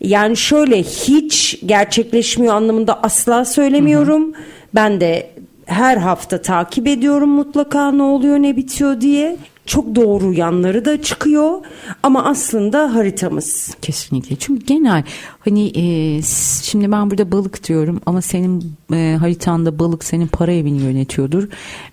Yani 0.00 0.36
şöyle 0.36 0.82
hiç 0.82 1.58
gerçekleşmiyor 1.66 2.54
anlamında 2.54 3.02
asla 3.02 3.44
söylemiyorum. 3.44 4.24
Hı 4.24 4.38
hı. 4.38 4.42
Ben 4.74 5.00
de 5.00 5.30
her 5.68 5.96
hafta 5.96 6.42
takip 6.42 6.86
ediyorum 6.86 7.30
mutlaka 7.30 7.92
ne 7.92 8.02
oluyor 8.02 8.38
ne 8.38 8.56
bitiyor 8.56 9.00
diye 9.00 9.36
çok 9.66 9.94
doğru 9.94 10.32
yanları 10.32 10.84
da 10.84 11.02
çıkıyor 11.02 11.60
ama 12.02 12.24
aslında 12.24 12.94
haritamız. 12.94 13.74
Kesinlikle 13.82 14.36
çünkü 14.36 14.66
genel 14.66 15.04
hani 15.40 15.72
e, 15.76 16.22
şimdi 16.62 16.92
ben 16.92 17.10
burada 17.10 17.32
balık 17.32 17.68
diyorum 17.68 18.00
ama 18.06 18.22
senin 18.22 18.74
e, 18.92 19.16
haritanda 19.20 19.78
balık 19.78 20.04
senin 20.04 20.26
para 20.26 20.52
evini 20.52 20.82
yönetiyordur. 20.82 21.48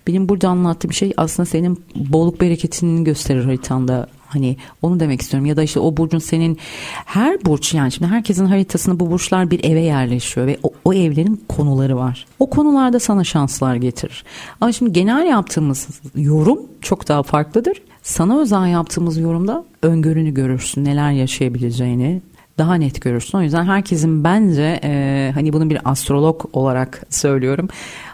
Benim 0.06 0.28
burada 0.28 0.48
anlattığım 0.48 0.92
şey 0.92 1.12
aslında 1.16 1.46
senin 1.46 1.84
bolluk 1.94 2.40
bereketini 2.40 3.04
gösterir 3.04 3.44
haritanda 3.44 4.06
Hani 4.28 4.56
onu 4.82 5.00
demek 5.00 5.22
istiyorum 5.22 5.46
ya 5.46 5.56
da 5.56 5.62
işte 5.62 5.80
o 5.80 5.96
burcun 5.96 6.18
senin 6.18 6.58
her 7.04 7.44
burç 7.44 7.74
yani 7.74 7.92
şimdi 7.92 8.10
herkesin 8.10 8.46
haritasında 8.46 9.00
bu 9.00 9.10
burçlar 9.10 9.50
bir 9.50 9.64
eve 9.64 9.80
yerleşiyor 9.80 10.46
ve 10.46 10.58
o, 10.62 10.70
o 10.84 10.94
evlerin 10.94 11.44
konuları 11.48 11.96
var. 11.96 12.26
O 12.38 12.50
konularda 12.50 13.00
sana 13.00 13.24
şanslar 13.24 13.76
getirir. 13.76 14.24
Ama 14.60 14.72
şimdi 14.72 14.92
genel 14.92 15.26
yaptığımız 15.26 15.88
yorum 16.14 16.58
çok 16.82 17.08
daha 17.08 17.22
farklıdır. 17.22 17.82
Sana 18.02 18.40
özel 18.40 18.66
yaptığımız 18.66 19.18
yorumda 19.18 19.64
öngörünü 19.82 20.34
görürsün 20.34 20.84
neler 20.84 21.10
yaşayabileceğini 21.10 22.22
daha 22.58 22.74
net 22.74 23.02
görürsün. 23.02 23.38
O 23.38 23.42
yüzden 23.42 23.64
herkesin 23.64 24.24
bence 24.24 24.80
e, 24.84 25.30
hani 25.34 25.52
bunu 25.52 25.70
bir 25.70 25.78
astrolog 25.84 26.44
olarak 26.52 27.02
söylüyorum 27.10 27.68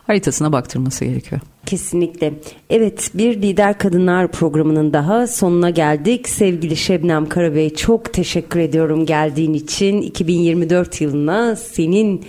haritasına 0.07 0.53
baktırması 0.53 1.05
gerekiyor. 1.05 1.41
Kesinlikle. 1.67 2.33
Evet 2.71 3.11
bir 3.15 3.43
Lider 3.43 3.79
Kadınlar 3.79 4.33
programının 4.33 4.93
daha 4.93 5.27
sonuna 5.27 5.71
geldik. 5.71 6.29
Sevgili 6.29 6.77
Şebnem 6.77 7.29
Karabey 7.29 7.75
çok 7.75 8.13
teşekkür 8.13 8.61
ediyorum 8.61 9.07
geldiğin 9.07 9.55
için. 9.55 10.03
2024 10.03 11.01
yılına 11.01 11.57
senin 11.57 12.25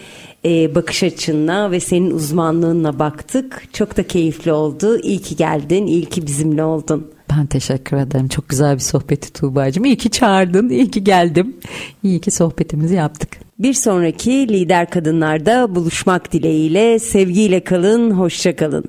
e, 0.46 0.76
bakış 0.76 1.04
açınla 1.04 1.72
ve 1.72 1.80
senin 1.80 2.12
uzmanlığınla 2.12 3.00
baktık. 3.00 3.64
Çok 3.74 3.98
da 3.98 4.08
keyifli 4.08 4.52
oldu. 4.52 5.00
İyi 5.00 5.20
ki 5.20 5.36
geldin, 5.36 5.88
iyi 5.88 6.06
ki 6.06 6.28
bizimle 6.28 6.64
oldun. 6.64 7.12
Ben 7.38 7.46
teşekkür 7.46 7.98
ederim. 7.98 8.28
Çok 8.28 8.50
güzel 8.50 8.76
bir 8.76 8.80
sohbetti 8.80 9.34
Tuğba'cığım. 9.34 9.86
İyi 9.86 9.98
ki 9.98 10.10
çağırdın, 10.12 10.70
iyi 10.70 10.92
ki 10.92 11.04
geldim. 11.04 11.56
İyi 12.04 12.22
ki 12.22 12.32
sohbetimizi 12.32 12.96
yaptık. 12.96 13.43
Bir 13.60 13.74
sonraki 13.74 14.48
Lider 14.48 14.90
Kadınlar'da 14.90 15.76
buluşmak 15.76 16.32
dileğiyle 16.34 17.00
sevgiyle 17.00 17.64
kalın, 17.64 18.12
hoşça 18.12 18.56
kalın. 18.56 18.86